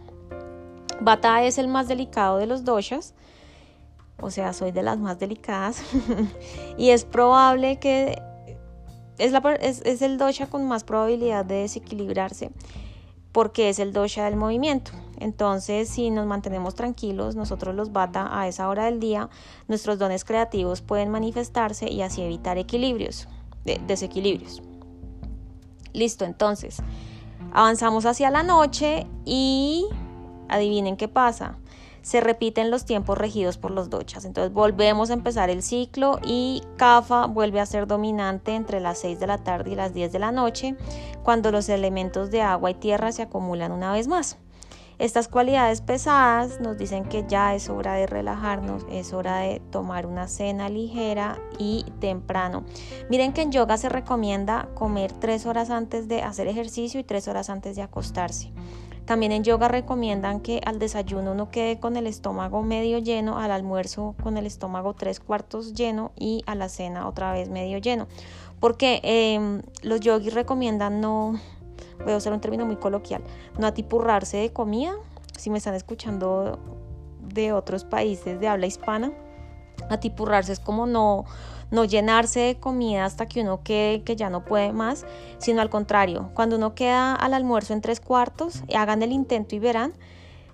Bata 1.00 1.43
es 1.43 1.59
el 1.59 1.67
más 1.67 1.88
delicado 1.88 2.38
de 2.38 2.47
los 2.47 2.65
doshas, 2.65 3.13
o 4.19 4.31
sea, 4.31 4.53
soy 4.53 4.71
de 4.71 4.81
las 4.81 4.97
más 4.97 5.19
delicadas 5.19 5.83
y 6.79 6.89
es 6.89 7.05
probable 7.05 7.77
que 7.77 8.19
es, 9.19 9.31
la, 9.31 9.38
es, 9.62 9.83
es 9.85 10.01
el 10.01 10.17
dosha 10.17 10.47
con 10.47 10.67
más 10.67 10.83
probabilidad 10.83 11.45
de 11.45 11.57
desequilibrarse 11.57 12.50
porque 13.36 13.68
es 13.68 13.80
el 13.80 13.92
dosha 13.92 14.24
del 14.24 14.38
movimiento. 14.38 14.92
Entonces, 15.20 15.89
si 15.89 16.10
nos 16.10 16.25
mantenemos 16.25 16.74
tranquilos, 16.74 17.36
nosotros 17.36 17.75
los 17.75 17.92
bata 17.92 18.30
a 18.32 18.48
esa 18.48 18.70
hora 18.70 18.86
del 18.86 19.01
día, 19.01 19.30
nuestros 19.68 20.00
dones 20.00 20.24
creativos 20.24 20.82
pueden 20.82 21.10
manifestarse 21.10 21.92
y 21.92 22.01
así 22.01 22.22
evitar 22.22 22.58
equilibrios, 22.58 23.27
desequilibrios. 23.88 24.62
Listo, 25.92 26.24
entonces, 26.24 26.77
avanzamos 27.51 28.06
hacia 28.06 28.30
la 28.30 28.42
noche 28.42 29.06
y 29.25 29.86
adivinen 30.48 30.96
qué 30.96 31.10
pasa 31.10 31.58
se 32.05 32.21
repiten 32.21 32.69
los 32.69 32.85
tiempos 32.85 33.17
regidos 33.17 33.57
por 33.57 33.71
los 33.71 33.89
dochas. 33.89 34.25
Entonces 34.25 34.53
volvemos 34.53 35.09
a 35.09 35.13
empezar 35.13 35.50
el 35.50 35.63
ciclo 35.63 36.19
y 36.24 36.62
Kafa 36.77 37.25
vuelve 37.25 37.59
a 37.59 37.65
ser 37.65 37.88
dominante 37.88 38.53
entre 38.53 38.79
las 38.79 39.00
6 39.00 39.19
de 39.19 39.25
la 39.25 39.39
tarde 39.39 39.71
y 39.71 39.75
las 39.75 39.95
10 39.95 40.12
de 40.12 40.19
la 40.19 40.31
noche, 40.31 40.75
cuando 41.24 41.51
los 41.51 41.67
elementos 41.67 42.29
de 42.29 42.43
agua 42.43 42.69
y 42.69 42.75
tierra 42.75 43.12
se 43.12 43.24
acumulan 43.24 43.71
una 43.71 43.91
vez 43.91 44.07
más. 44.07 44.38
Estas 45.00 45.27
cualidades 45.27 45.81
pesadas 45.81 46.62
nos 46.62 46.77
dicen 46.77 47.05
que 47.05 47.25
ya 47.27 47.55
es 47.55 47.69
hora 47.69 47.95
de 47.95 48.05
relajarnos, 48.05 48.85
es 48.91 49.12
hora 49.12 49.39
de 49.39 49.59
tomar 49.71 50.05
una 50.05 50.27
cena 50.27 50.69
ligera 50.69 51.39
y 51.57 51.85
temprano. 52.00 52.65
Miren 53.09 53.33
que 53.33 53.41
en 53.41 53.51
yoga 53.51 53.77
se 53.77 53.89
recomienda 53.89 54.69
comer 54.75 55.12
tres 55.12 55.47
horas 55.47 55.71
antes 55.71 56.07
de 56.07 56.21
hacer 56.21 56.47
ejercicio 56.47 57.00
y 57.00 57.03
tres 57.03 57.27
horas 57.27 57.50
antes 57.50 57.75
de 57.75 57.81
acostarse. 57.81 58.53
También 59.05 59.31
en 59.31 59.43
yoga 59.43 59.67
recomiendan 59.67 60.39
que 60.39 60.62
al 60.65 60.79
desayuno 60.79 61.33
uno 61.33 61.51
quede 61.51 61.79
con 61.79 61.95
el 61.95 62.07
estómago 62.07 62.63
medio 62.63 62.97
lleno, 62.97 63.38
al 63.38 63.51
almuerzo 63.51 64.15
con 64.24 64.38
el 64.38 64.47
estómago 64.47 64.95
tres 64.95 65.19
cuartos 65.19 65.75
lleno 65.75 66.12
y 66.15 66.43
a 66.47 66.55
la 66.55 66.69
cena 66.69 67.07
otra 67.07 67.31
vez 67.31 67.50
medio 67.50 67.77
lleno. 67.77 68.07
Porque 68.59 69.01
em, 69.03 69.62
los 69.83 70.00
yogis 70.00 70.33
recomiendan 70.33 71.01
no, 71.01 71.39
voy 72.03 72.13
a 72.13 72.17
usar 72.17 72.33
un 72.33 72.41
término 72.41 72.65
muy 72.65 72.77
coloquial, 72.77 73.21
no 73.59 73.67
atipurrarse 73.67 74.38
de 74.38 74.51
comida. 74.51 74.93
Si 75.38 75.51
me 75.51 75.59
están 75.59 75.75
escuchando 75.75 76.57
de 77.21 77.53
otros 77.53 77.83
países 77.83 78.39
de 78.39 78.47
habla 78.47 78.65
hispana, 78.65 79.12
atipurrarse 79.89 80.53
es 80.53 80.59
como 80.59 80.88
no 80.88 81.25
no 81.72 81.86
llenarse 81.86 82.39
de 82.39 82.55
comida 82.55 83.05
hasta 83.05 83.27
que 83.27 83.41
uno 83.41 83.62
quede 83.63 84.03
que 84.03 84.15
ya 84.15 84.29
no 84.29 84.45
puede 84.45 84.72
más, 84.72 85.05
sino 85.38 85.62
al 85.62 85.69
contrario, 85.69 86.29
cuando 86.34 86.55
uno 86.57 86.75
queda 86.75 87.15
al 87.15 87.34
almuerzo 87.34 87.74
en 87.74 87.81
tres 87.81 88.00
cuartos, 88.00 88.63
hagan 88.75 89.01
el 89.01 89.12
intento 89.12 89.55
y 89.55 89.60
verán, 89.60 89.93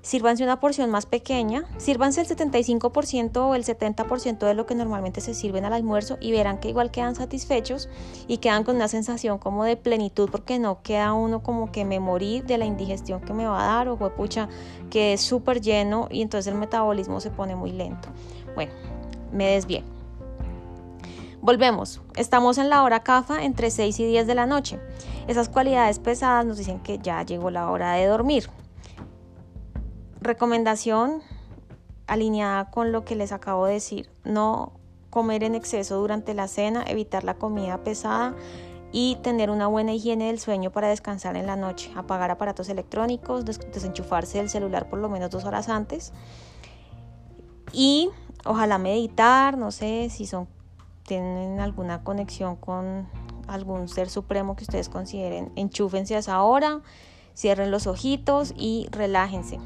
sírvanse 0.01 0.43
una 0.43 0.59
porción 0.59 0.89
más 0.89 1.05
pequeña, 1.05 1.65
sírvanse 1.77 2.21
el 2.21 2.27
75% 2.27 3.37
o 3.37 3.55
el 3.55 3.63
70% 3.63 4.39
de 4.39 4.53
lo 4.53 4.65
que 4.65 4.75
normalmente 4.75 5.21
se 5.21 5.33
sirven 5.33 5.65
al 5.65 5.73
almuerzo 5.73 6.17
y 6.19 6.31
verán 6.31 6.59
que 6.59 6.69
igual 6.69 6.91
quedan 6.91 7.15
satisfechos 7.15 7.89
y 8.27 8.37
quedan 8.37 8.63
con 8.63 8.75
una 8.75 8.87
sensación 8.87 9.37
como 9.37 9.63
de 9.63 9.77
plenitud 9.77 10.29
porque 10.31 10.59
no 10.59 10.81
queda 10.81 11.13
uno 11.13 11.43
como 11.43 11.71
que 11.71 11.85
me 11.85 11.99
morí 11.99 12.41
de 12.41 12.57
la 12.57 12.65
indigestión 12.65 13.21
que 13.21 13.33
me 13.33 13.45
va 13.45 13.61
a 13.61 13.75
dar 13.75 13.87
o 13.89 13.97
pucha 14.15 14.49
que 14.89 15.13
es 15.13 15.21
súper 15.21 15.61
lleno 15.61 16.07
y 16.09 16.21
entonces 16.21 16.51
el 16.51 16.59
metabolismo 16.59 17.19
se 17.19 17.29
pone 17.29 17.55
muy 17.55 17.71
lento. 17.71 18.09
Bueno, 18.55 18.73
me 19.31 19.45
desvié. 19.45 19.83
Volvemos, 21.41 22.01
estamos 22.15 22.59
en 22.59 22.69
la 22.69 22.83
hora 22.83 22.99
CAFA 22.99 23.43
entre 23.43 23.71
6 23.71 23.99
y 23.99 24.05
10 24.05 24.27
de 24.27 24.35
la 24.35 24.45
noche. 24.45 24.79
Esas 25.27 25.49
cualidades 25.49 25.97
pesadas 25.97 26.45
nos 26.45 26.59
dicen 26.59 26.79
que 26.81 26.99
ya 26.99 27.23
llegó 27.23 27.49
la 27.49 27.71
hora 27.71 27.93
de 27.93 28.05
dormir. 28.05 28.47
Recomendación 30.19 31.23
alineada 32.05 32.69
con 32.69 32.91
lo 32.91 33.05
que 33.05 33.15
les 33.15 33.31
acabo 33.31 33.65
de 33.65 33.73
decir, 33.73 34.07
no 34.23 34.73
comer 35.09 35.43
en 35.43 35.55
exceso 35.55 35.97
durante 35.97 36.35
la 36.35 36.47
cena, 36.47 36.83
evitar 36.85 37.23
la 37.23 37.33
comida 37.33 37.83
pesada 37.83 38.35
y 38.91 39.17
tener 39.23 39.49
una 39.49 39.65
buena 39.65 39.93
higiene 39.93 40.27
del 40.27 40.39
sueño 40.39 40.69
para 40.71 40.89
descansar 40.89 41.35
en 41.37 41.47
la 41.47 41.55
noche, 41.55 41.91
apagar 41.95 42.29
aparatos 42.29 42.69
electrónicos, 42.69 43.45
desenchufarse 43.45 44.37
del 44.37 44.49
celular 44.51 44.89
por 44.89 44.99
lo 44.99 45.09
menos 45.09 45.31
dos 45.31 45.45
horas 45.45 45.69
antes 45.69 46.13
y 47.73 48.11
ojalá 48.45 48.77
meditar, 48.77 49.57
no 49.57 49.71
sé 49.71 50.11
si 50.11 50.27
son 50.27 50.47
tienen 51.03 51.59
alguna 51.59 52.03
conexión 52.03 52.55
con 52.55 53.07
algún 53.47 53.87
ser 53.87 54.09
supremo 54.09 54.55
que 54.55 54.63
ustedes 54.63 54.89
consideren, 54.89 55.51
enchúfense 55.55 56.15
a 56.15 56.19
esa 56.19 56.41
hora, 56.41 56.81
cierren 57.35 57.71
los 57.71 57.87
ojitos 57.87 58.53
y 58.57 58.87
relájense. 58.91 59.59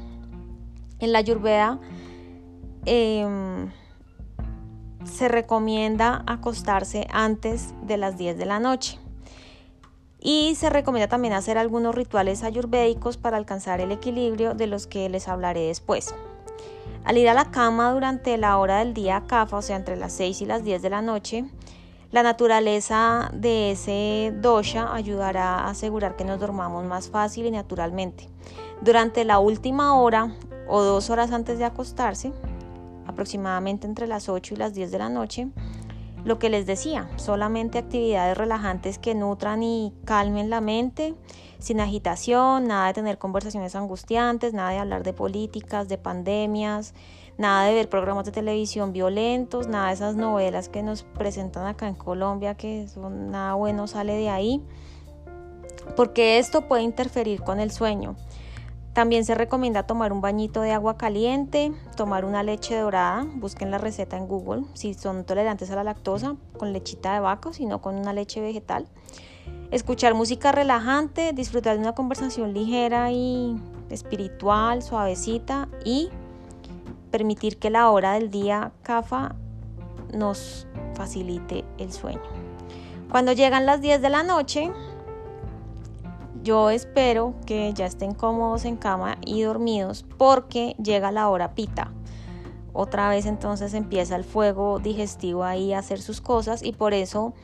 En 0.98 1.12
la 1.12 1.18
Ayurveda 1.18 1.78
em, 2.84 3.70
se 5.04 5.28
recomienda 5.28 6.24
acostarse 6.26 7.06
antes 7.12 7.74
de 7.82 7.96
las 7.96 8.16
10 8.16 8.38
de 8.38 8.46
la 8.46 8.60
noche. 8.60 8.98
Y 10.18 10.54
se 10.56 10.70
recomienda 10.70 11.08
también 11.08 11.34
hacer 11.34 11.58
algunos 11.58 11.94
rituales 11.94 12.42
ayurvédicos 12.42 13.16
para 13.16 13.36
alcanzar 13.36 13.80
el 13.80 13.92
equilibrio 13.92 14.54
de 14.54 14.66
los 14.66 14.86
que 14.86 15.08
les 15.08 15.28
hablaré 15.28 15.68
después. 15.68 16.14
Al 17.04 17.18
ir 17.18 17.28
a 17.28 17.34
la 17.34 17.50
cama 17.50 17.92
durante 17.92 18.36
la 18.36 18.58
hora 18.58 18.78
del 18.78 18.94
día 18.94 19.24
CAFA, 19.26 19.58
o 19.58 19.62
sea, 19.62 19.76
entre 19.76 19.96
las 19.96 20.12
6 20.14 20.42
y 20.42 20.46
las 20.46 20.64
10 20.64 20.82
de 20.82 20.90
la 20.90 21.02
noche, 21.02 21.44
la 22.10 22.22
naturaleza 22.22 23.30
de 23.32 23.72
ese 23.72 24.32
dosha 24.36 24.94
ayudará 24.94 25.60
a 25.60 25.70
asegurar 25.70 26.16
que 26.16 26.24
nos 26.24 26.40
dormamos 26.40 26.84
más 26.84 27.10
fácil 27.10 27.46
y 27.46 27.50
naturalmente. 27.50 28.28
Durante 28.80 29.24
la 29.24 29.38
última 29.38 30.00
hora 30.00 30.34
o 30.68 30.82
dos 30.82 31.10
horas 31.10 31.32
antes 31.32 31.58
de 31.58 31.64
acostarse, 31.64 32.32
aproximadamente 33.06 33.86
entre 33.86 34.06
las 34.06 34.28
8 34.28 34.54
y 34.54 34.56
las 34.56 34.74
10 34.74 34.90
de 34.90 34.98
la 34.98 35.08
noche, 35.08 35.48
lo 36.26 36.40
que 36.40 36.50
les 36.50 36.66
decía, 36.66 37.08
solamente 37.16 37.78
actividades 37.78 38.36
relajantes 38.36 38.98
que 38.98 39.14
nutran 39.14 39.62
y 39.62 39.94
calmen 40.04 40.50
la 40.50 40.60
mente, 40.60 41.14
sin 41.60 41.80
agitación, 41.80 42.66
nada 42.66 42.88
de 42.88 42.94
tener 42.94 43.16
conversaciones 43.16 43.76
angustiantes, 43.76 44.52
nada 44.52 44.70
de 44.70 44.78
hablar 44.78 45.04
de 45.04 45.12
políticas, 45.12 45.88
de 45.88 45.98
pandemias, 45.98 46.94
nada 47.38 47.66
de 47.66 47.74
ver 47.74 47.88
programas 47.88 48.24
de 48.24 48.32
televisión 48.32 48.92
violentos, 48.92 49.68
nada 49.68 49.86
de 49.88 49.94
esas 49.94 50.16
novelas 50.16 50.68
que 50.68 50.82
nos 50.82 51.04
presentan 51.04 51.64
acá 51.64 51.86
en 51.86 51.94
Colombia, 51.94 52.56
que 52.56 52.88
son, 52.88 53.30
nada 53.30 53.54
bueno 53.54 53.86
sale 53.86 54.14
de 54.14 54.28
ahí, 54.28 54.60
porque 55.94 56.38
esto 56.38 56.66
puede 56.66 56.82
interferir 56.82 57.42
con 57.42 57.60
el 57.60 57.70
sueño. 57.70 58.16
También 58.96 59.26
se 59.26 59.34
recomienda 59.34 59.82
tomar 59.82 60.10
un 60.10 60.22
bañito 60.22 60.62
de 60.62 60.72
agua 60.72 60.96
caliente, 60.96 61.70
tomar 61.96 62.24
una 62.24 62.42
leche 62.42 62.78
dorada, 62.78 63.26
busquen 63.34 63.70
la 63.70 63.76
receta 63.76 64.16
en 64.16 64.26
Google 64.26 64.62
si 64.72 64.94
son 64.94 65.24
tolerantes 65.26 65.70
a 65.70 65.76
la 65.76 65.84
lactosa, 65.84 66.36
con 66.56 66.72
lechita 66.72 67.12
de 67.12 67.20
vaca, 67.20 67.52
sino 67.52 67.82
con 67.82 67.96
una 67.96 68.14
leche 68.14 68.40
vegetal. 68.40 68.88
Escuchar 69.70 70.14
música 70.14 70.50
relajante, 70.50 71.34
disfrutar 71.34 71.74
de 71.74 71.82
una 71.82 71.94
conversación 71.94 72.54
ligera 72.54 73.12
y 73.12 73.60
espiritual, 73.90 74.82
suavecita 74.82 75.68
y 75.84 76.08
permitir 77.10 77.58
que 77.58 77.68
la 77.68 77.90
hora 77.90 78.14
del 78.14 78.30
día 78.30 78.72
CAFA 78.82 79.34
nos 80.14 80.66
facilite 80.94 81.66
el 81.76 81.92
sueño. 81.92 82.22
Cuando 83.10 83.32
llegan 83.32 83.66
las 83.66 83.82
10 83.82 84.00
de 84.00 84.08
la 84.08 84.22
noche, 84.22 84.72
yo 86.46 86.70
espero 86.70 87.34
que 87.44 87.72
ya 87.74 87.86
estén 87.86 88.14
cómodos 88.14 88.64
en 88.66 88.76
cama 88.76 89.18
y 89.26 89.42
dormidos 89.42 90.04
porque 90.16 90.76
llega 90.80 91.10
la 91.10 91.28
hora 91.28 91.56
pita. 91.56 91.90
Otra 92.72 93.08
vez 93.08 93.26
entonces 93.26 93.74
empieza 93.74 94.14
el 94.14 94.22
fuego 94.22 94.78
digestivo 94.78 95.42
ahí 95.42 95.72
a 95.72 95.80
hacer 95.80 96.00
sus 96.00 96.20
cosas 96.20 96.62
y 96.62 96.70
por 96.70 96.94
eso 96.94 97.34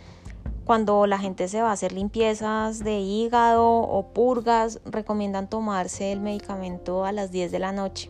cuando 0.64 1.08
la 1.08 1.18
gente 1.18 1.48
se 1.48 1.60
va 1.60 1.70
a 1.70 1.72
hacer 1.72 1.90
limpiezas 1.90 2.84
de 2.84 3.00
hígado 3.00 3.68
o 3.68 4.06
purgas, 4.12 4.80
recomiendan 4.84 5.50
tomarse 5.50 6.12
el 6.12 6.20
medicamento 6.20 7.04
a 7.04 7.10
las 7.10 7.32
10 7.32 7.50
de 7.50 7.58
la 7.58 7.72
noche, 7.72 8.08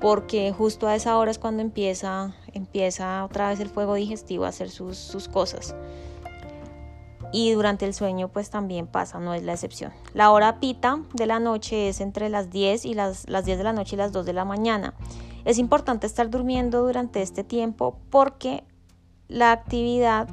porque 0.00 0.50
justo 0.50 0.88
a 0.88 0.96
esa 0.96 1.16
hora 1.16 1.30
es 1.30 1.38
cuando 1.38 1.62
empieza 1.62 2.34
empieza 2.54 3.24
otra 3.24 3.50
vez 3.50 3.60
el 3.60 3.68
fuego 3.68 3.94
digestivo 3.94 4.46
a 4.46 4.48
hacer 4.48 4.68
sus, 4.68 4.96
sus 4.98 5.28
cosas. 5.28 5.76
Y 7.32 7.52
durante 7.52 7.84
el 7.84 7.94
sueño 7.94 8.28
pues 8.28 8.50
también 8.50 8.86
pasa, 8.86 9.18
no 9.18 9.34
es 9.34 9.42
la 9.42 9.52
excepción. 9.52 9.92
La 10.14 10.30
hora 10.30 10.60
pita 10.60 11.00
de 11.14 11.26
la 11.26 11.40
noche 11.40 11.88
es 11.88 12.00
entre 12.00 12.28
las 12.28 12.50
10 12.50 12.84
y 12.86 12.94
las, 12.94 13.28
las 13.28 13.44
10 13.44 13.58
de 13.58 13.64
la 13.64 13.72
noche 13.72 13.96
y 13.96 13.98
las 13.98 14.12
2 14.12 14.24
de 14.24 14.32
la 14.32 14.44
mañana. 14.44 14.94
Es 15.44 15.58
importante 15.58 16.06
estar 16.06 16.30
durmiendo 16.30 16.82
durante 16.82 17.22
este 17.22 17.44
tiempo 17.44 17.98
porque 18.10 18.64
la 19.28 19.52
actividad 19.52 20.28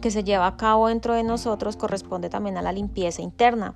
que 0.00 0.10
se 0.10 0.24
lleva 0.24 0.46
a 0.46 0.56
cabo 0.56 0.88
dentro 0.88 1.14
de 1.14 1.22
nosotros 1.22 1.76
corresponde 1.76 2.28
también 2.28 2.56
a 2.56 2.62
la 2.62 2.72
limpieza 2.72 3.22
interna. 3.22 3.74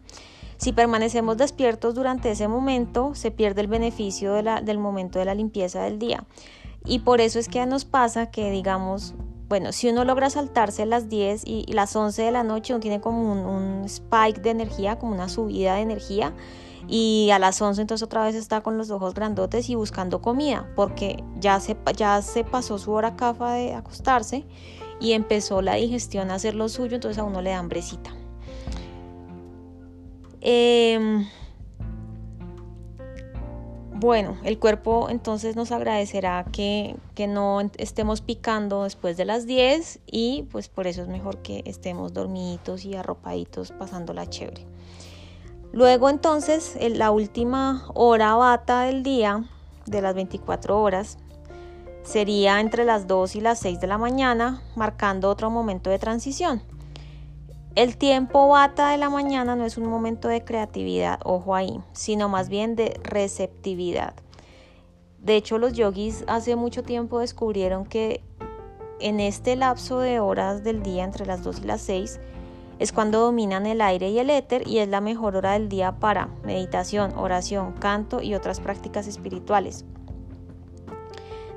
Si 0.56 0.72
permanecemos 0.72 1.38
despiertos 1.38 1.94
durante 1.94 2.30
ese 2.30 2.46
momento, 2.46 3.14
se 3.14 3.30
pierde 3.30 3.62
el 3.62 3.66
beneficio 3.66 4.34
del 4.34 4.78
momento 4.78 5.18
de 5.18 5.24
la 5.24 5.34
limpieza 5.34 5.82
del 5.82 5.98
día. 5.98 6.24
Y 6.84 6.98
por 6.98 7.20
eso 7.20 7.38
es 7.38 7.48
que 7.48 7.64
nos 7.64 7.86
pasa 7.86 8.30
que, 8.30 8.50
digamos, 8.50 9.14
bueno, 9.50 9.72
si 9.72 9.88
uno 9.88 10.04
logra 10.04 10.30
saltarse 10.30 10.86
las 10.86 11.08
10 11.08 11.42
y, 11.44 11.64
las 11.72 11.96
11 11.96 12.22
de 12.22 12.30
la 12.30 12.44
noche, 12.44 12.72
uno 12.72 12.78
tiene 12.78 13.00
como 13.00 13.32
un, 13.32 13.84
spike 13.84 14.40
de 14.40 14.50
energía, 14.50 14.96
como 14.96 15.12
una 15.12 15.28
subida 15.28 15.74
de 15.74 15.80
energía. 15.80 16.32
Y 16.86 17.30
a 17.32 17.40
las 17.40 17.60
11 17.60 17.80
entonces 17.80 18.04
otra 18.04 18.22
vez 18.22 18.36
está 18.36 18.60
con 18.60 18.78
los 18.78 18.92
ojos 18.92 19.12
grandotes 19.12 19.68
y 19.68 19.74
buscando 19.74 20.22
comida, 20.22 20.70
porque 20.76 21.24
ya 21.40 21.58
se, 21.58 21.76
ya 21.96 22.22
se 22.22 22.44
pasó 22.44 22.78
su 22.78 22.92
hora 22.92 23.16
cafa 23.16 23.54
de 23.54 23.74
acostarse 23.74 24.46
y 25.00 25.14
empezó 25.14 25.62
la 25.62 25.74
digestión 25.74 26.30
a 26.30 26.34
hacer 26.34 26.54
lo 26.54 26.68
suyo, 26.68 26.94
entonces 26.94 27.18
a 27.18 27.24
uno 27.24 27.42
le 27.42 27.50
da 27.50 27.58
hambrecita. 27.58 28.14
Em, 30.40 31.26
bueno, 34.00 34.38
el 34.44 34.58
cuerpo 34.58 35.08
entonces 35.10 35.56
nos 35.56 35.72
agradecerá 35.72 36.46
que, 36.50 36.96
que, 37.14 37.26
no 37.26 37.60
estemos 37.76 38.22
picando 38.22 38.84
después 38.84 39.18
de 39.18 39.26
las 39.26 39.46
10 39.46 40.00
y 40.06 40.48
pues 40.50 40.68
por 40.70 40.86
eso 40.86 41.02
es 41.02 41.08
mejor 41.08 41.42
que 41.42 41.62
estemos 41.66 42.14
dormiditos 42.14 42.86
y 42.86 42.96
arropaditos 42.96 43.72
pasándola 43.72 44.26
chévere. 44.26 44.66
Luego 45.72 46.08
entonces 46.08 46.78
la 46.80 47.10
última 47.10 47.84
hora 47.94 48.34
bata 48.34 48.82
del 48.82 49.02
día 49.02 49.44
de 49.84 50.00
las 50.00 50.14
24 50.14 50.80
horas 50.80 51.18
sería 52.02 52.58
entre 52.60 52.86
las 52.86 53.06
2 53.06 53.36
y 53.36 53.40
las 53.42 53.58
6 53.60 53.80
de 53.80 53.86
la 53.86 53.98
mañana, 53.98 54.62
marcando 54.76 55.28
otro 55.28 55.50
momento 55.50 55.90
de 55.90 55.98
transición. 55.98 56.62
El 57.76 57.96
tiempo 57.96 58.48
bata 58.48 58.90
de 58.90 58.98
la 58.98 59.10
mañana 59.10 59.54
no 59.54 59.64
es 59.64 59.78
un 59.78 59.86
momento 59.86 60.26
de 60.26 60.44
creatividad, 60.44 61.20
ojo 61.24 61.54
ahí, 61.54 61.80
sino 61.92 62.28
más 62.28 62.48
bien 62.48 62.74
de 62.74 62.98
receptividad. 63.04 64.14
De 65.20 65.36
hecho, 65.36 65.56
los 65.56 65.74
yogis 65.74 66.24
hace 66.26 66.56
mucho 66.56 66.82
tiempo 66.82 67.20
descubrieron 67.20 67.86
que 67.86 68.24
en 68.98 69.20
este 69.20 69.54
lapso 69.54 70.00
de 70.00 70.18
horas 70.18 70.64
del 70.64 70.82
día 70.82 71.04
entre 71.04 71.26
las 71.26 71.44
2 71.44 71.60
y 71.60 71.66
las 71.66 71.80
6 71.82 72.20
es 72.80 72.92
cuando 72.92 73.20
dominan 73.20 73.66
el 73.66 73.82
aire 73.82 74.10
y 74.10 74.18
el 74.18 74.30
éter 74.30 74.66
y 74.66 74.78
es 74.78 74.88
la 74.88 75.00
mejor 75.00 75.36
hora 75.36 75.52
del 75.52 75.68
día 75.68 75.92
para 75.92 76.26
meditación, 76.42 77.16
oración, 77.16 77.74
canto 77.74 78.20
y 78.20 78.34
otras 78.34 78.58
prácticas 78.58 79.06
espirituales. 79.06 79.84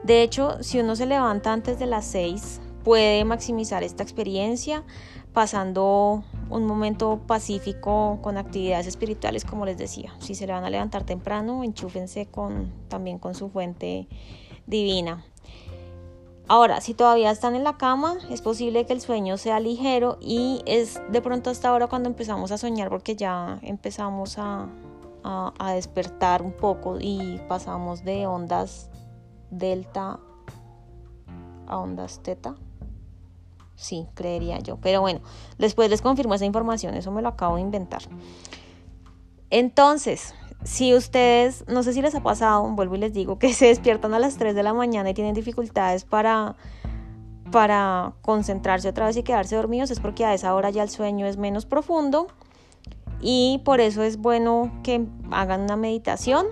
De 0.03 0.21
hecho, 0.21 0.61
si 0.61 0.79
uno 0.79 0.95
se 0.95 1.07
levanta 1.07 1.51
antes 1.51 1.79
de 1.79 1.87
las 1.87 2.05
6, 2.05 2.61
puede 2.83 3.25
maximizar 3.25 3.81
esta 3.81 4.03
experiencia 4.03 4.83
pasando 5.33 6.23
un 6.49 6.65
momento 6.65 7.19
pacífico 7.25 8.19
con 8.21 8.37
actividades 8.37 8.87
espirituales, 8.87 9.43
como 9.45 9.65
les 9.65 9.77
decía. 9.77 10.13
Si 10.19 10.35
se 10.35 10.45
le 10.45 10.53
van 10.53 10.63
a 10.63 10.69
levantar 10.69 11.03
temprano, 11.03 11.63
enchúfense 11.63 12.27
con, 12.27 12.71
también 12.87 13.17
con 13.17 13.33
su 13.33 13.49
fuente 13.49 14.07
divina. 14.67 15.25
Ahora, 16.47 16.81
si 16.81 16.93
todavía 16.93 17.31
están 17.31 17.55
en 17.55 17.63
la 17.63 17.77
cama, 17.77 18.17
es 18.29 18.41
posible 18.41 18.85
que 18.85 18.93
el 18.93 19.01
sueño 19.01 19.37
sea 19.37 19.59
ligero 19.59 20.17
y 20.21 20.61
es 20.65 21.01
de 21.09 21.21
pronto 21.21 21.49
hasta 21.49 21.69
ahora 21.69 21.87
cuando 21.87 22.09
empezamos 22.09 22.51
a 22.51 22.57
soñar 22.57 22.89
porque 22.89 23.15
ya 23.15 23.59
empezamos 23.61 24.37
a, 24.37 24.67
a 25.23 25.73
despertar 25.73 26.41
un 26.41 26.51
poco 26.51 26.97
y 26.99 27.39
pasamos 27.47 28.03
de 28.03 28.27
ondas 28.27 28.89
delta 29.49 30.19
a 31.67 31.77
ondas 31.77 32.19
teta. 32.21 32.55
Sí, 33.83 34.07
creería 34.13 34.59
yo. 34.59 34.77
Pero 34.77 35.01
bueno, 35.01 35.19
después 35.57 35.89
les 35.89 36.01
confirmo 36.01 36.35
esa 36.35 36.45
información, 36.45 36.95
eso 36.95 37.11
me 37.11 37.21
lo 37.21 37.27
acabo 37.27 37.57
de 37.57 37.61
inventar. 37.61 38.01
Entonces, 39.49 40.33
si 40.63 40.95
ustedes, 40.95 41.65
no 41.67 41.83
sé 41.83 41.91
si 41.91 42.01
les 42.01 42.15
ha 42.15 42.23
pasado, 42.23 42.63
vuelvo 42.69 42.95
y 42.95 42.99
les 42.99 43.11
digo, 43.11 43.37
que 43.39 43.53
se 43.53 43.65
despiertan 43.65 44.13
a 44.13 44.19
las 44.19 44.37
3 44.37 44.55
de 44.55 44.63
la 44.63 44.73
mañana 44.73 45.09
y 45.09 45.13
tienen 45.13 45.33
dificultades 45.33 46.05
para, 46.05 46.55
para 47.51 48.13
concentrarse 48.21 48.87
otra 48.87 49.07
vez 49.07 49.17
y 49.17 49.23
quedarse 49.23 49.57
dormidos, 49.57 49.91
es 49.91 49.99
porque 49.99 50.23
a 50.23 50.33
esa 50.33 50.55
hora 50.55 50.69
ya 50.69 50.83
el 50.83 50.89
sueño 50.89 51.27
es 51.27 51.35
menos 51.35 51.65
profundo 51.65 52.27
y 53.19 53.61
por 53.65 53.81
eso 53.81 54.01
es 54.01 54.15
bueno 54.15 54.71
que 54.81 55.05
hagan 55.29 55.63
una 55.63 55.75
meditación 55.75 56.45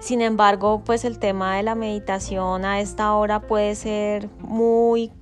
sin 0.00 0.20
embargo, 0.20 0.82
pues 0.84 1.04
el 1.04 1.18
tema 1.18 1.56
de 1.56 1.62
la 1.62 1.74
meditación 1.74 2.64
a 2.64 2.80
esta 2.80 3.14
hora 3.14 3.40
puede 3.40 3.74
ser 3.74 4.28
muy 4.38 5.12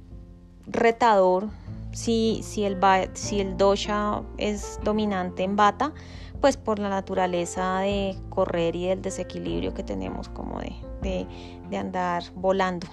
retador 0.66 1.48
si, 1.92 2.40
si, 2.42 2.64
el, 2.64 2.78
si 3.14 3.40
el 3.40 3.56
dosha 3.56 4.22
es 4.36 4.78
dominante 4.84 5.44
en 5.44 5.56
bata, 5.56 5.92
pues 6.40 6.58
por 6.58 6.78
la 6.78 6.90
naturaleza 6.90 7.78
de 7.80 8.16
correr 8.28 8.76
y 8.76 8.88
del 8.88 9.00
desequilibrio 9.00 9.72
que 9.72 9.82
tenemos 9.82 10.28
como 10.28 10.60
de, 10.60 11.26
de 11.70 11.76
andar 11.76 12.24
volando. 12.34 12.86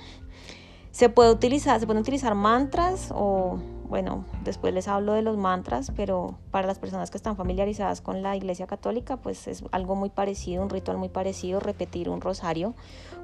Se 0.91 1.09
puede 1.09 1.31
utilizar, 1.31 1.79
se 1.79 1.85
pueden 1.85 2.01
utilizar 2.01 2.33
mantras 2.35 3.09
o 3.13 3.59
bueno, 3.87 4.25
después 4.43 4.73
les 4.73 4.87
hablo 4.87 5.13
de 5.13 5.21
los 5.21 5.37
mantras, 5.37 5.91
pero 5.95 6.37
para 6.51 6.67
las 6.67 6.79
personas 6.79 7.11
que 7.11 7.17
están 7.17 7.35
familiarizadas 7.35 8.01
con 8.01 8.21
la 8.21 8.35
Iglesia 8.35 8.67
Católica, 8.67 9.17
pues 9.17 9.47
es 9.47 9.63
algo 9.71 9.95
muy 9.95 10.09
parecido, 10.09 10.63
un 10.63 10.69
ritual 10.69 10.97
muy 10.97 11.09
parecido, 11.09 11.59
repetir 11.59 12.09
un 12.09 12.21
rosario 12.21 12.73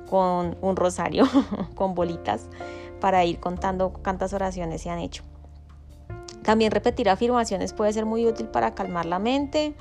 con 0.09 0.57
un 0.61 0.75
rosario 0.75 1.25
con 1.75 1.95
bolitas 1.95 2.49
para 2.99 3.25
ir 3.25 3.39
contando 3.39 3.93
cuántas 3.93 4.33
oraciones 4.33 4.81
se 4.81 4.89
han 4.89 4.99
hecho. 4.99 5.23
También 6.43 6.71
repetir 6.71 7.09
afirmaciones 7.09 7.73
puede 7.73 7.93
ser 7.93 8.05
muy 8.05 8.25
útil 8.25 8.47
para 8.47 8.73
calmar 8.73 9.05
la 9.05 9.19
mente. 9.19 9.75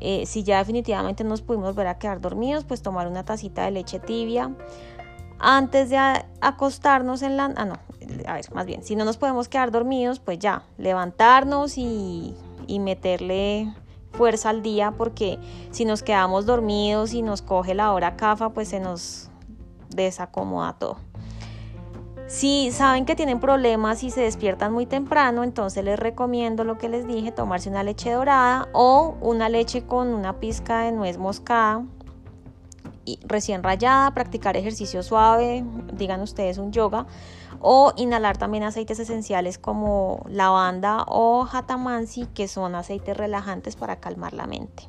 Eh, 0.00 0.26
si 0.26 0.42
ya 0.42 0.58
definitivamente 0.58 1.24
nos 1.24 1.40
pudimos 1.40 1.74
ver 1.74 1.86
a 1.86 1.98
quedar 1.98 2.20
dormidos, 2.20 2.64
pues 2.64 2.82
tomar 2.82 3.06
una 3.08 3.24
tacita 3.24 3.64
de 3.64 3.70
leche 3.70 4.00
tibia 4.00 4.50
antes 5.38 5.90
de 5.90 5.98
acostarnos 6.40 7.22
en 7.22 7.36
la... 7.36 7.52
Ah, 7.56 7.64
no, 7.64 7.78
a 8.26 8.34
ver, 8.34 8.52
más 8.52 8.66
bien, 8.66 8.82
si 8.82 8.96
no 8.96 9.04
nos 9.04 9.16
podemos 9.16 9.48
quedar 9.48 9.70
dormidos, 9.70 10.20
pues 10.20 10.38
ya, 10.38 10.64
levantarnos 10.78 11.78
y, 11.78 12.34
y 12.66 12.78
meterle 12.78 13.72
fuerza 14.12 14.50
al 14.50 14.62
día 14.62 14.92
porque 14.92 15.38
si 15.70 15.84
nos 15.84 16.02
quedamos 16.02 16.46
dormidos 16.46 17.12
y 17.14 17.22
nos 17.22 17.42
coge 17.42 17.74
la 17.74 17.92
hora 17.92 18.16
cafa, 18.16 18.50
pues 18.50 18.68
se 18.68 18.80
nos 18.80 19.30
desacomoda 19.94 20.74
todo. 20.74 20.96
Si 22.26 22.70
saben 22.70 23.04
que 23.04 23.14
tienen 23.14 23.38
problemas 23.38 24.02
y 24.02 24.10
se 24.10 24.22
despiertan 24.22 24.72
muy 24.72 24.86
temprano, 24.86 25.44
entonces 25.44 25.84
les 25.84 25.98
recomiendo 25.98 26.64
lo 26.64 26.78
que 26.78 26.88
les 26.88 27.06
dije, 27.06 27.32
tomarse 27.32 27.68
una 27.68 27.82
leche 27.82 28.12
dorada 28.12 28.68
o 28.72 29.14
una 29.20 29.50
leche 29.50 29.84
con 29.84 30.08
una 30.08 30.40
pizca 30.40 30.80
de 30.80 30.92
nuez 30.92 31.18
moscada 31.18 31.84
recién 33.24 33.62
rayada, 33.62 34.12
practicar 34.12 34.56
ejercicio 34.56 35.02
suave, 35.02 35.64
digan 35.92 36.20
ustedes 36.20 36.58
un 36.58 36.72
yoga, 36.72 37.06
o 37.60 37.92
inhalar 37.96 38.36
también 38.36 38.62
aceites 38.64 38.98
esenciales 38.98 39.58
como 39.58 40.24
lavanda 40.28 41.04
o 41.06 41.44
jatamansi, 41.44 42.26
que 42.26 42.48
son 42.48 42.74
aceites 42.74 43.16
relajantes 43.16 43.76
para 43.76 43.96
calmar 43.96 44.32
la 44.32 44.46
mente. 44.46 44.88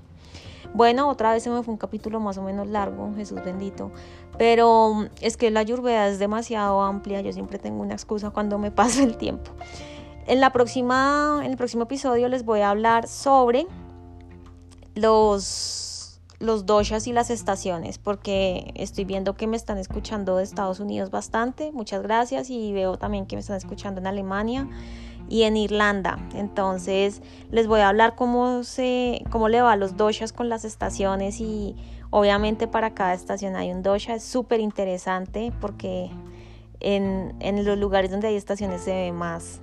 Bueno, 0.74 1.08
otra 1.08 1.32
vez 1.32 1.44
se 1.44 1.50
me 1.50 1.64
fue 1.64 1.74
un 1.74 1.78
capítulo 1.78 2.20
más 2.20 2.38
o 2.38 2.42
menos 2.42 2.68
largo, 2.68 3.14
Jesús 3.16 3.40
bendito, 3.46 3.92
pero 4.38 5.08
es 5.22 5.38
que 5.38 5.50
la 5.50 5.62
ayurveda 5.62 6.10
es 6.10 6.20
demasiado 6.20 6.82
amplia, 6.82 7.22
yo 7.22 7.32
siempre 7.32 7.60
tengo 7.60 7.82
una 7.82 7.94
excusa 7.94 8.32
cuando 8.32 8.58
me 8.60 8.72
pasa 8.72 9.04
el 9.04 9.16
tiempo. 9.16 9.52
En, 10.28 10.42
la 10.42 10.52
próxima, 10.52 11.40
en 11.44 11.52
el 11.52 11.58
próximo 11.58 11.84
episodio 11.84 12.28
les 12.28 12.44
voy 12.44 12.60
a 12.60 12.72
hablar 12.72 13.08
sobre 13.08 13.68
los 14.96 15.85
los 16.40 16.66
doshas 16.66 17.08
y 17.08 17.14
las 17.14 17.30
estaciones, 17.30 17.98
porque 17.98 18.72
estoy 18.76 19.06
viendo 19.06 19.36
que 19.36 19.48
me 19.48 19.58
están 19.58 19.78
escuchando 19.78 20.38
de 20.38 20.44
Estados 20.44 20.80
Unidos 20.80 21.12
bastante, 21.12 21.72
muchas 21.72 22.02
gracias, 22.02 22.50
y 22.50 22.74
veo 22.74 22.98
también 22.98 23.26
que 23.26 23.36
me 23.36 23.40
están 23.40 23.58
escuchando 23.58 24.02
en 24.02 24.08
Alemania 24.08 24.68
y 25.30 25.44
en 25.44 25.58
Irlanda. 25.58 26.20
Entonces 26.34 27.22
les 27.52 27.68
voy 27.68 27.82
a 27.82 27.90
hablar 27.90 28.16
cómo, 28.16 28.64
se, 28.64 29.24
cómo 29.32 29.50
le 29.50 29.62
va 29.62 29.74
a 29.74 29.76
los 29.76 29.98
doshas 29.98 30.34
con 30.34 30.50
las 30.50 30.66
estaciones. 30.66 31.40
Y 31.40 31.76
obviamente 32.10 32.68
para 32.68 32.94
cada 32.94 33.14
estación 33.14 33.56
hay 33.56 33.72
un 33.72 33.82
dosha, 33.84 34.16
es 34.16 34.24
súper 34.24 34.60
interesante 34.60 35.52
porque 35.60 36.10
en, 36.80 37.36
en 37.40 37.66
los 37.66 37.78
lugares 37.78 38.12
donde 38.12 38.28
hay 38.28 38.36
estaciones 38.36 38.82
se 38.82 38.94
ve 38.94 39.12
más 39.12 39.62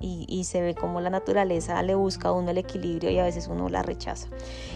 y, 0.00 0.44
se 0.44 0.60
ve 0.62 0.74
como 0.74 1.00
la 1.00 1.10
naturaleza 1.10 1.82
le 1.82 1.94
busca 1.94 2.28
a 2.28 2.32
uno 2.32 2.50
el 2.50 2.58
equilibrio 2.58 3.10
y 3.10 3.18
a 3.18 3.24
veces 3.24 3.48
uno 3.48 3.68
la 3.68 3.82
rechaza. 3.82 4.28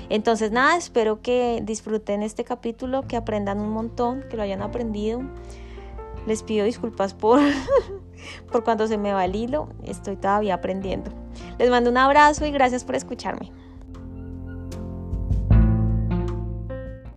Entonces 0.08 0.50
nada, 0.50 0.76
espero 0.76 1.22
que 1.22 1.60
disfruten 1.62 2.22
este 2.22 2.44
capítulo, 2.44 3.06
que 3.06 3.16
aprendan 3.16 3.60
un 3.60 3.70
montón, 3.70 4.24
que 4.28 4.36
lo 4.36 4.42
hayan 4.42 4.62
aprendido. 4.62 5.22
Les 6.26 6.42
pido 6.42 6.64
disculpas 6.64 7.14
por, 7.14 7.40
por 8.50 8.64
cuando 8.64 8.86
se 8.86 8.98
me 8.98 9.12
va 9.12 9.24
el 9.24 9.36
hilo, 9.36 9.68
estoy 9.84 10.16
todavía 10.16 10.54
aprendiendo. 10.54 11.12
Les 11.58 11.70
mando 11.70 11.90
un 11.90 11.98
abrazo 11.98 12.44
y 12.44 12.50
gracias 12.50 12.84
por 12.84 12.96
escucharme. 12.96 13.52